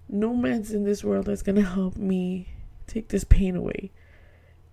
no 0.08 0.34
meds 0.34 0.72
in 0.74 0.86
this 0.86 1.04
world 1.04 1.26
that's 1.26 1.42
gonna 1.42 1.62
help 1.62 1.98
me 1.98 2.48
take 2.88 3.10
this 3.10 3.26
pain 3.26 3.56
away. 3.56 3.92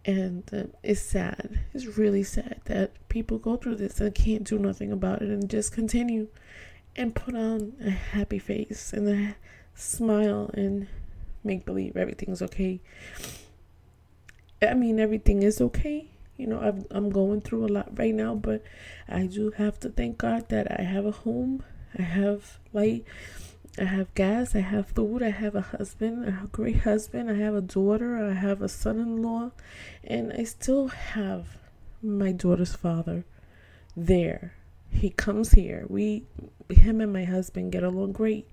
And 0.08 0.72
it's 0.82 1.02
sad. 1.02 1.60
It's 1.74 1.98
really 1.98 2.22
sad 2.22 2.60
that 2.64 2.92
people 3.08 3.38
go 3.38 3.56
through 3.56 3.76
this 3.76 4.00
and 4.00 4.14
can't 4.14 4.44
do 4.44 4.58
nothing 4.58 4.90
about 4.90 5.22
it 5.22 5.28
and 5.28 5.50
just 5.50 5.72
continue 5.72 6.28
and 6.96 7.14
put 7.14 7.34
on 7.34 7.74
a 7.84 7.90
happy 7.90 8.38
face 8.38 8.92
and 8.92 9.08
a 9.08 9.36
smile 9.74 10.50
and 10.54 10.86
make 11.44 11.66
believe 11.66 11.96
everything's 11.96 12.40
okay. 12.42 12.80
I 14.62 14.74
mean, 14.74 14.98
everything 14.98 15.42
is 15.42 15.60
okay 15.60 16.08
you 16.38 16.46
know, 16.46 16.60
I'm, 16.60 16.86
I'm 16.90 17.10
going 17.10 17.40
through 17.42 17.66
a 17.66 17.68
lot 17.68 17.98
right 17.98 18.14
now, 18.14 18.34
but 18.36 18.62
I 19.08 19.26
do 19.26 19.50
have 19.56 19.78
to 19.80 19.90
thank 19.90 20.18
God 20.18 20.48
that 20.48 20.70
I 20.80 20.84
have 20.84 21.04
a 21.04 21.10
home, 21.10 21.64
I 21.98 22.02
have 22.02 22.58
light, 22.72 23.04
I 23.78 23.84
have 23.84 24.14
gas, 24.14 24.54
I 24.54 24.60
have 24.60 24.88
food, 24.88 25.22
I 25.22 25.30
have 25.30 25.54
a 25.54 25.60
husband, 25.60 26.24
a 26.24 26.46
great 26.50 26.80
husband, 26.80 27.30
I 27.30 27.34
have 27.34 27.54
a 27.54 27.60
daughter, 27.60 28.16
I 28.16 28.32
have 28.32 28.62
a 28.62 28.68
son 28.68 28.98
in 28.98 29.22
law, 29.22 29.52
and 30.04 30.32
I 30.32 30.44
still 30.44 30.88
have 30.88 31.58
my 32.02 32.32
daughter's 32.32 32.74
father 32.74 33.24
there. 33.96 34.54
He 34.90 35.10
comes 35.10 35.52
here. 35.52 35.84
We, 35.88 36.24
him 36.68 37.00
and 37.00 37.12
my 37.12 37.24
husband 37.24 37.72
get 37.72 37.82
along 37.82 38.12
great. 38.12 38.48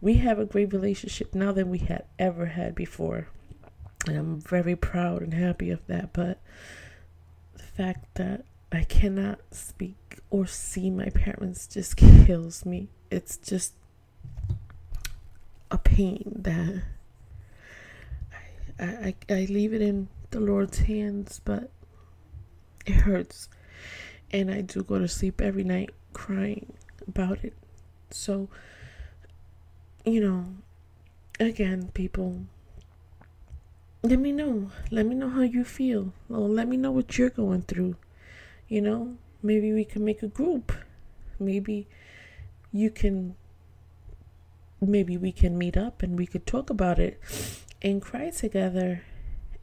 We 0.00 0.14
have 0.14 0.38
a 0.38 0.44
great 0.44 0.72
relationship 0.72 1.34
now 1.34 1.52
than 1.52 1.70
we 1.70 1.78
had 1.78 2.04
ever 2.18 2.46
had 2.46 2.74
before. 2.74 3.28
And 4.06 4.16
I'm 4.16 4.40
very 4.40 4.76
proud 4.76 5.22
and 5.22 5.34
happy 5.34 5.70
of 5.70 5.86
that. 5.86 6.12
But 6.12 6.40
the 7.54 7.62
fact 7.62 8.14
that 8.14 8.44
I 8.72 8.84
cannot 8.84 9.40
speak 9.50 10.20
or 10.30 10.46
see 10.46 10.90
my 10.90 11.10
parents 11.10 11.66
just 11.66 11.96
kills 12.26 12.64
me. 12.64 12.88
It's 13.10 13.36
just 13.36 13.74
a 15.70 15.78
pain 15.78 16.32
that 16.42 16.82
I, 18.78 18.84
I, 18.84 19.14
I 19.28 19.46
leave 19.46 19.72
it 19.72 19.82
in 19.82 20.08
the 20.30 20.40
Lord's 20.40 20.78
hands, 20.78 21.40
but 21.44 21.70
it 22.86 22.94
hurts. 22.94 23.48
And 24.32 24.50
I 24.50 24.60
do 24.60 24.82
go 24.82 24.98
to 24.98 25.08
sleep 25.08 25.40
every 25.40 25.64
night 25.64 25.90
crying 26.12 26.72
about 27.06 27.44
it. 27.44 27.54
So, 28.10 28.48
you 30.04 30.20
know, 30.20 30.46
again, 31.38 31.90
people, 31.94 32.42
let 34.02 34.18
me 34.18 34.32
know. 34.32 34.70
Let 34.90 35.06
me 35.06 35.14
know 35.14 35.28
how 35.28 35.42
you 35.42 35.64
feel. 35.64 36.12
Or 36.28 36.48
let 36.48 36.68
me 36.68 36.76
know 36.76 36.90
what 36.90 37.18
you're 37.18 37.30
going 37.30 37.62
through. 37.62 37.96
You 38.68 38.82
know, 38.82 39.16
maybe 39.42 39.72
we 39.72 39.84
can 39.84 40.04
make 40.04 40.22
a 40.22 40.28
group. 40.28 40.72
Maybe 41.38 41.88
you 42.72 42.90
can, 42.90 43.34
maybe 44.80 45.16
we 45.16 45.32
can 45.32 45.58
meet 45.58 45.76
up 45.76 46.02
and 46.02 46.18
we 46.18 46.26
could 46.26 46.46
talk 46.46 46.70
about 46.70 46.98
it 46.98 47.20
and 47.82 48.00
cry 48.00 48.30
together 48.30 49.02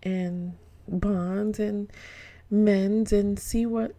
and 0.03 0.53
bond 0.87 1.59
and 1.59 1.91
mend 2.49 3.11
and 3.11 3.39
see 3.39 3.65
what 3.65 3.95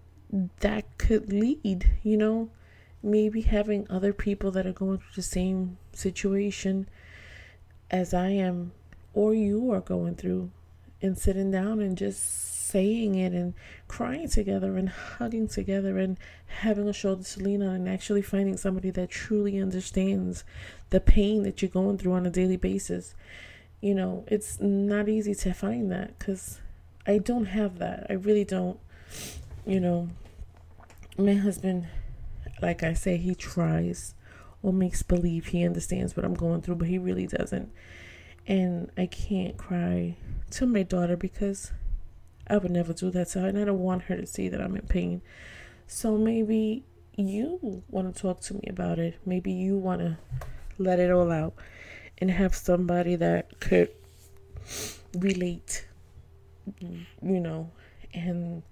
that 0.60 0.98
could 0.98 1.32
lead. 1.32 1.90
You 2.02 2.16
know, 2.16 2.50
maybe 3.02 3.42
having 3.42 3.86
other 3.90 4.12
people 4.12 4.50
that 4.52 4.66
are 4.66 4.72
going 4.72 4.98
through 4.98 5.16
the 5.16 5.22
same 5.22 5.78
situation 5.92 6.88
as 7.90 8.12
I 8.12 8.30
am 8.30 8.72
or 9.14 9.34
you 9.34 9.72
are 9.72 9.80
going 9.80 10.14
through 10.14 10.50
and 11.00 11.16
sitting 11.16 11.50
down 11.50 11.80
and 11.80 11.96
just 11.96 12.57
saying 12.68 13.14
it 13.14 13.32
and 13.32 13.54
crying 13.86 14.28
together 14.28 14.76
and 14.76 14.88
hugging 14.88 15.48
together 15.48 15.98
and 15.98 16.18
having 16.46 16.88
a 16.88 16.92
shoulder 16.92 17.22
to 17.22 17.42
lean 17.42 17.62
on 17.62 17.74
and 17.74 17.88
actually 17.88 18.22
finding 18.22 18.56
somebody 18.56 18.90
that 18.90 19.10
truly 19.10 19.58
understands 19.58 20.44
the 20.90 21.00
pain 21.00 21.42
that 21.42 21.62
you're 21.62 21.70
going 21.70 21.98
through 21.98 22.12
on 22.12 22.26
a 22.26 22.30
daily 22.30 22.56
basis. 22.56 23.14
You 23.80 23.94
know, 23.94 24.24
it's 24.26 24.60
not 24.60 25.08
easy 25.08 25.34
to 25.36 25.52
find 25.52 25.90
that 25.92 26.18
because 26.18 26.60
I 27.06 27.18
don't 27.18 27.46
have 27.46 27.78
that. 27.78 28.06
I 28.10 28.14
really 28.14 28.44
don't. 28.44 28.78
You 29.66 29.80
know, 29.80 30.08
my 31.16 31.34
husband, 31.34 31.86
like 32.60 32.82
I 32.82 32.92
say, 32.92 33.16
he 33.16 33.34
tries 33.34 34.14
or 34.62 34.72
makes 34.72 35.02
believe 35.02 35.46
he 35.46 35.64
understands 35.64 36.16
what 36.16 36.24
I'm 36.24 36.34
going 36.34 36.62
through, 36.62 36.76
but 36.76 36.88
he 36.88 36.98
really 36.98 37.26
doesn't 37.26 37.70
and 38.48 38.90
I 38.96 39.06
can't 39.06 39.56
cry 39.58 40.16
to 40.52 40.66
my 40.66 40.82
daughter 40.82 41.16
because 41.16 41.70
I 42.50 42.58
would 42.58 42.70
never 42.70 42.92
do 42.92 43.10
that 43.10 43.28
to 43.30 43.40
her, 43.40 43.48
and 43.48 43.58
I 43.58 43.64
don't 43.64 43.78
want 43.80 44.04
her 44.04 44.16
to 44.16 44.26
see 44.26 44.48
that 44.48 44.60
I'm 44.60 44.76
in 44.76 44.82
pain. 44.82 45.22
So 45.86 46.16
maybe 46.16 46.84
you 47.16 47.82
want 47.90 48.14
to 48.14 48.20
talk 48.20 48.40
to 48.42 48.54
me 48.54 48.62
about 48.68 48.98
it. 48.98 49.18
Maybe 49.26 49.52
you 49.52 49.76
want 49.76 50.00
to 50.00 50.18
let 50.78 51.00
it 51.00 51.10
all 51.10 51.30
out 51.30 51.54
and 52.18 52.30
have 52.30 52.54
somebody 52.54 53.16
that 53.16 53.60
could 53.60 53.90
relate, 55.14 55.86
you 56.80 57.40
know, 57.40 57.70
and 58.14 58.62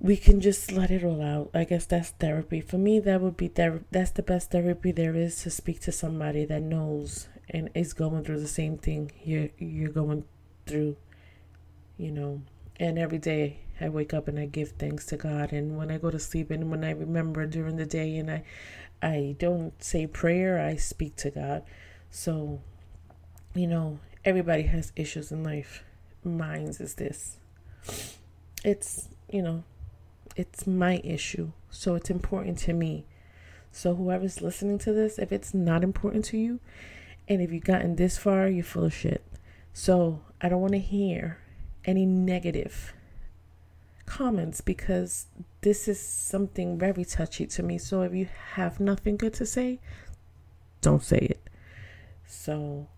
we 0.00 0.16
can 0.16 0.40
just 0.40 0.72
let 0.72 0.90
it 0.90 1.04
all 1.04 1.22
out. 1.22 1.50
I 1.54 1.64
guess 1.64 1.86
that's 1.86 2.10
therapy. 2.10 2.60
For 2.60 2.78
me, 2.78 2.98
that 3.00 3.20
would 3.20 3.36
be 3.36 3.48
ther- 3.48 3.84
that's 3.90 4.10
the 4.10 4.22
best 4.22 4.50
therapy 4.50 4.90
there 4.92 5.14
is 5.14 5.42
to 5.42 5.50
speak 5.50 5.80
to 5.82 5.92
somebody 5.92 6.44
that 6.46 6.62
knows 6.62 7.28
and 7.48 7.70
is 7.74 7.92
going 7.92 8.24
through 8.24 8.40
the 8.40 8.48
same 8.48 8.78
thing 8.78 9.12
you're 9.24 9.50
you're 9.58 9.90
going 9.90 10.24
through, 10.66 10.96
you 11.96 12.10
know. 12.10 12.42
And 12.78 12.98
every 12.98 13.18
day 13.18 13.60
I 13.80 13.88
wake 13.88 14.14
up 14.14 14.28
and 14.28 14.38
I 14.38 14.46
give 14.46 14.72
thanks 14.72 15.06
to 15.06 15.16
God 15.16 15.52
and 15.52 15.76
when 15.76 15.90
I 15.90 15.98
go 15.98 16.10
to 16.10 16.18
sleep 16.18 16.50
and 16.50 16.70
when 16.70 16.84
I 16.84 16.90
remember 16.90 17.46
during 17.46 17.76
the 17.76 17.86
day 17.86 18.16
and 18.16 18.30
I 18.30 18.44
I 19.02 19.34
don't 19.38 19.82
say 19.82 20.06
prayer, 20.06 20.64
I 20.64 20.76
speak 20.76 21.16
to 21.16 21.30
God. 21.30 21.64
So, 22.10 22.60
you 23.52 23.66
know, 23.66 23.98
everybody 24.24 24.62
has 24.62 24.92
issues 24.94 25.32
in 25.32 25.42
life. 25.42 25.82
Mine's 26.22 26.80
is 26.80 26.94
this. 26.94 27.38
It's, 28.64 29.08
you 29.28 29.42
know, 29.42 29.64
it's 30.36 30.68
my 30.68 31.00
issue. 31.02 31.50
So 31.68 31.96
it's 31.96 32.10
important 32.10 32.58
to 32.58 32.72
me. 32.72 33.06
So 33.72 33.96
whoever's 33.96 34.40
listening 34.40 34.78
to 34.80 34.92
this, 34.92 35.18
if 35.18 35.32
it's 35.32 35.52
not 35.52 35.82
important 35.82 36.24
to 36.26 36.38
you, 36.38 36.60
and 37.26 37.42
if 37.42 37.50
you've 37.50 37.64
gotten 37.64 37.96
this 37.96 38.18
far, 38.18 38.46
you're 38.46 38.62
full 38.62 38.84
of 38.84 38.94
shit. 38.94 39.24
So 39.72 40.20
I 40.40 40.48
don't 40.48 40.60
want 40.60 40.74
to 40.74 40.78
hear 40.78 41.38
any 41.84 42.06
negative 42.06 42.94
comments 44.06 44.60
because 44.60 45.26
this 45.62 45.88
is 45.88 46.00
something 46.00 46.78
very 46.78 47.04
touchy 47.04 47.46
to 47.46 47.62
me. 47.62 47.78
So 47.78 48.02
if 48.02 48.12
you 48.14 48.28
have 48.54 48.80
nothing 48.80 49.16
good 49.16 49.34
to 49.34 49.46
say, 49.46 49.80
don't 50.80 51.02
say 51.02 51.18
it. 51.18 51.48
So 52.26 52.88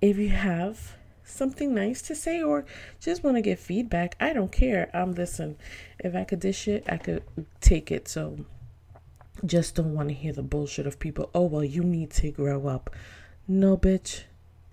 if 0.00 0.16
you 0.16 0.30
have 0.30 0.96
something 1.24 1.74
nice 1.74 2.02
to 2.02 2.14
say 2.14 2.42
or 2.42 2.64
just 3.00 3.22
want 3.22 3.36
to 3.36 3.42
get 3.42 3.58
feedback, 3.58 4.16
I 4.20 4.32
don't 4.32 4.52
care. 4.52 4.90
I'm 4.92 5.12
listen. 5.12 5.56
If 5.98 6.14
I 6.14 6.24
could 6.24 6.40
dish 6.40 6.66
it, 6.68 6.84
I 6.88 6.96
could 6.96 7.22
take 7.60 7.90
it. 7.90 8.08
So 8.08 8.44
just 9.44 9.74
don't 9.74 9.94
want 9.94 10.08
to 10.08 10.14
hear 10.14 10.32
the 10.32 10.42
bullshit 10.42 10.86
of 10.86 10.98
people. 10.98 11.30
Oh 11.34 11.46
well, 11.46 11.64
you 11.64 11.82
need 11.82 12.10
to 12.12 12.30
grow 12.30 12.66
up. 12.66 12.90
No, 13.46 13.76
bitch. 13.76 14.22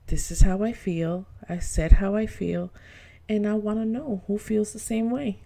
This 0.09 0.31
is 0.31 0.41
how 0.41 0.63
I 0.63 0.73
feel. 0.73 1.27
I 1.47 1.59
said 1.59 1.93
how 1.93 2.15
I 2.15 2.25
feel, 2.25 2.71
and 3.27 3.47
I 3.47 3.53
want 3.53 3.77
to 3.77 3.85
know 3.85 4.23
who 4.25 4.39
feels 4.39 4.73
the 4.73 4.79
same 4.79 5.11
way. 5.11 5.37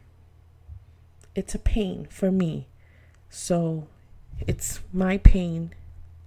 It's 1.36 1.54
a 1.54 1.60
pain 1.60 2.08
for 2.10 2.32
me. 2.32 2.68
So 3.30 3.88
it's 4.40 4.80
my 4.94 5.18
pain. 5.18 5.74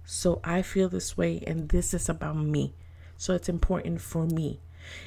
So 0.05 0.39
I 0.43 0.61
feel 0.61 0.87
this 0.87 1.17
way, 1.17 1.43
and 1.47 1.69
this 1.69 1.95
is 1.95 2.09
about 2.09 2.35
me. 2.37 2.75
So 3.17 3.33
it's 3.33 3.49
important 3.49 4.01
for 4.01 4.27
me. 4.27 4.59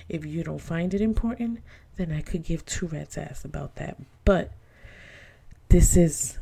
If 0.09 0.27
you 0.27 0.43
don't 0.43 0.59
find 0.59 0.93
it 0.93 1.01
important, 1.01 1.61
then 1.99 2.11
I 2.11 2.23
could 2.23 2.43
give 2.43 2.67
two 2.67 2.89
rats 2.89 3.17
ass 3.17 3.45
about 3.45 3.77
that. 3.77 3.97
But 4.25 4.51
this 5.69 5.97
is 5.97 6.41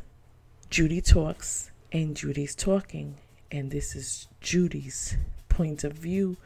Judy 0.71 1.01
Talks 1.01 1.69
and 1.91 2.17
Judy's 2.17 2.55
Talking. 2.55 3.17
And 3.51 3.69
this 3.69 3.95
is 3.95 4.27
Judy's 4.41 5.17
point 5.59 5.83
of 5.83 5.91
view 5.91 6.37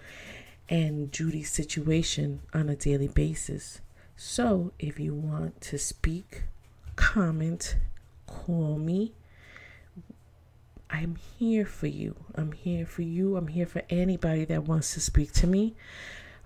and 0.70 1.12
Judy's 1.12 1.52
situation 1.52 2.42
on 2.52 2.68
a 2.68 2.76
daily 2.76 3.08
basis. 3.08 3.80
So 4.16 4.72
if 4.80 5.00
you 5.00 5.14
want 5.14 5.62
to 5.70 5.78
speak, 5.78 6.46
comment, 6.96 7.76
call 8.26 8.80
me. 8.80 9.14
I'm 10.90 11.18
here 11.38 11.64
for 11.64 11.86
you. 11.86 12.16
I'm 12.34 12.54
here 12.54 12.88
for 12.88 13.04
you. 13.04 13.38
I'm 13.38 13.50
here 13.50 13.68
for 13.68 13.84
anybody 13.88 14.46
that 14.46 14.64
wants 14.64 14.96
to 14.96 15.00
speak 15.00 15.32
to 15.34 15.46
me 15.46 15.76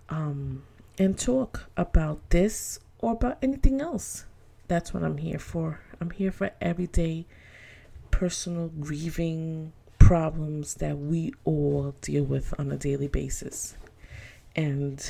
um, 0.09 0.63
and 0.99 1.17
talk 1.17 1.69
about 1.77 2.19
this 2.31 2.81
or 2.99 3.13
about 3.13 3.37
anything 3.41 3.79
else. 3.79 4.25
That's 4.67 4.93
what 4.93 5.03
I'm 5.03 5.19
here 5.19 5.39
for. 5.39 5.79
I'm 6.01 6.09
here 6.09 6.33
for 6.33 6.51
everyday 6.59 7.27
personal 8.11 8.67
grieving 8.67 9.71
problems 10.07 10.75
that 10.75 10.97
we 10.97 11.33
all 11.43 11.93
deal 11.99 12.23
with 12.23 12.57
on 12.57 12.71
a 12.71 12.77
daily 12.77 13.09
basis. 13.09 13.75
And 14.55 15.03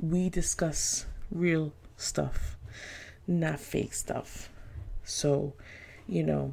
we 0.00 0.28
discuss 0.28 1.06
real 1.30 1.72
stuff, 1.96 2.56
not 3.28 3.60
fake 3.60 3.94
stuff. 3.94 4.50
So, 5.04 5.54
you 6.08 6.24
know, 6.24 6.52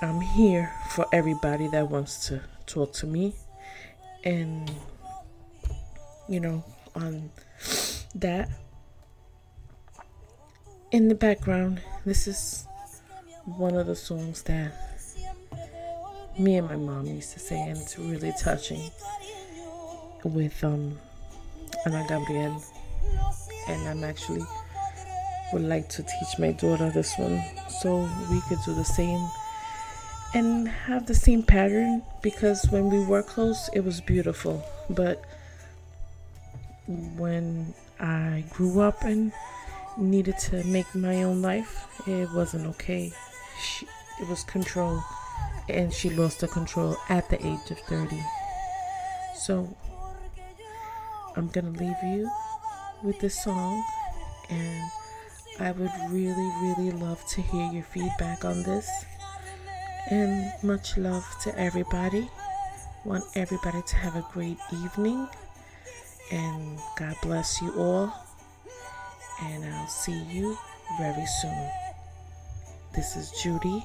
I'm 0.00 0.20
here 0.20 0.72
for 0.94 1.04
everybody 1.12 1.66
that 1.66 1.90
wants 1.90 2.28
to 2.28 2.42
talk 2.66 2.92
to 2.94 3.08
me. 3.08 3.34
And 4.22 4.70
you 6.28 6.38
know, 6.38 6.62
on 6.94 7.30
that. 8.14 8.50
In 10.92 11.08
the 11.08 11.14
background, 11.16 11.82
this 12.06 12.28
is 12.28 12.66
one 13.44 13.74
of 13.74 13.88
the 13.88 13.96
songs 13.96 14.42
that 14.42 14.87
me 16.38 16.56
and 16.56 16.68
my 16.68 16.76
mom 16.76 17.06
used 17.06 17.32
to 17.32 17.38
say, 17.38 17.60
and 17.60 17.78
it's 17.78 17.98
really 17.98 18.32
touching 18.40 18.90
with 20.24 20.62
um 20.64 20.98
Ana 21.86 22.04
Gabriel. 22.08 22.62
And 23.68 23.88
I'm 23.88 24.04
actually 24.04 24.42
would 25.52 25.62
like 25.62 25.88
to 25.88 26.02
teach 26.02 26.38
my 26.38 26.52
daughter 26.52 26.90
this 26.90 27.16
one 27.18 27.42
so 27.80 28.08
we 28.30 28.40
could 28.48 28.58
do 28.64 28.74
the 28.74 28.84
same 28.84 29.26
and 30.34 30.68
have 30.68 31.06
the 31.06 31.14
same 31.14 31.42
pattern 31.42 32.02
because 32.22 32.66
when 32.70 32.90
we 32.90 33.02
were 33.06 33.22
close 33.22 33.70
it 33.72 33.80
was 33.80 33.98
beautiful 34.02 34.62
but 34.90 35.24
when 37.16 37.72
I 38.00 38.44
grew 38.50 38.80
up 38.80 39.04
and 39.04 39.32
needed 39.98 40.38
to 40.38 40.64
make 40.64 40.94
my 40.94 41.22
own 41.22 41.42
life, 41.42 41.86
it 42.06 42.30
wasn't 42.32 42.66
okay. 42.68 43.12
She, 43.62 43.86
it 44.20 44.28
was 44.28 44.44
control, 44.44 45.02
and 45.68 45.92
she 45.92 46.10
lost 46.10 46.40
her 46.40 46.46
control 46.46 46.96
at 47.08 47.28
the 47.30 47.44
age 47.46 47.70
of 47.70 47.78
30. 47.80 48.22
So, 49.34 49.76
I'm 51.36 51.48
gonna 51.48 51.70
leave 51.70 52.02
you 52.02 52.30
with 53.02 53.18
this 53.20 53.42
song, 53.42 53.84
and 54.50 54.90
I 55.60 55.72
would 55.72 55.92
really, 56.10 56.52
really 56.62 56.90
love 56.92 57.24
to 57.26 57.42
hear 57.42 57.70
your 57.72 57.84
feedback 57.84 58.44
on 58.44 58.62
this. 58.62 58.88
And 60.10 60.52
much 60.62 60.96
love 60.96 61.26
to 61.42 61.58
everybody. 61.58 62.30
Want 63.04 63.24
everybody 63.34 63.82
to 63.82 63.96
have 63.96 64.16
a 64.16 64.26
great 64.32 64.58
evening 64.72 65.28
and 66.30 66.78
God 66.96 67.16
bless 67.22 67.60
you 67.60 67.72
all. 67.74 68.12
And 69.42 69.64
I'll 69.64 69.88
see 69.88 70.18
you 70.24 70.56
very 70.98 71.26
soon. 71.40 71.70
This 72.94 73.16
is 73.16 73.30
Judy 73.42 73.84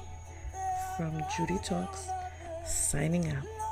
from 0.96 1.22
Judy 1.36 1.58
Talks, 1.64 2.08
signing 2.64 3.28
out. 3.32 3.63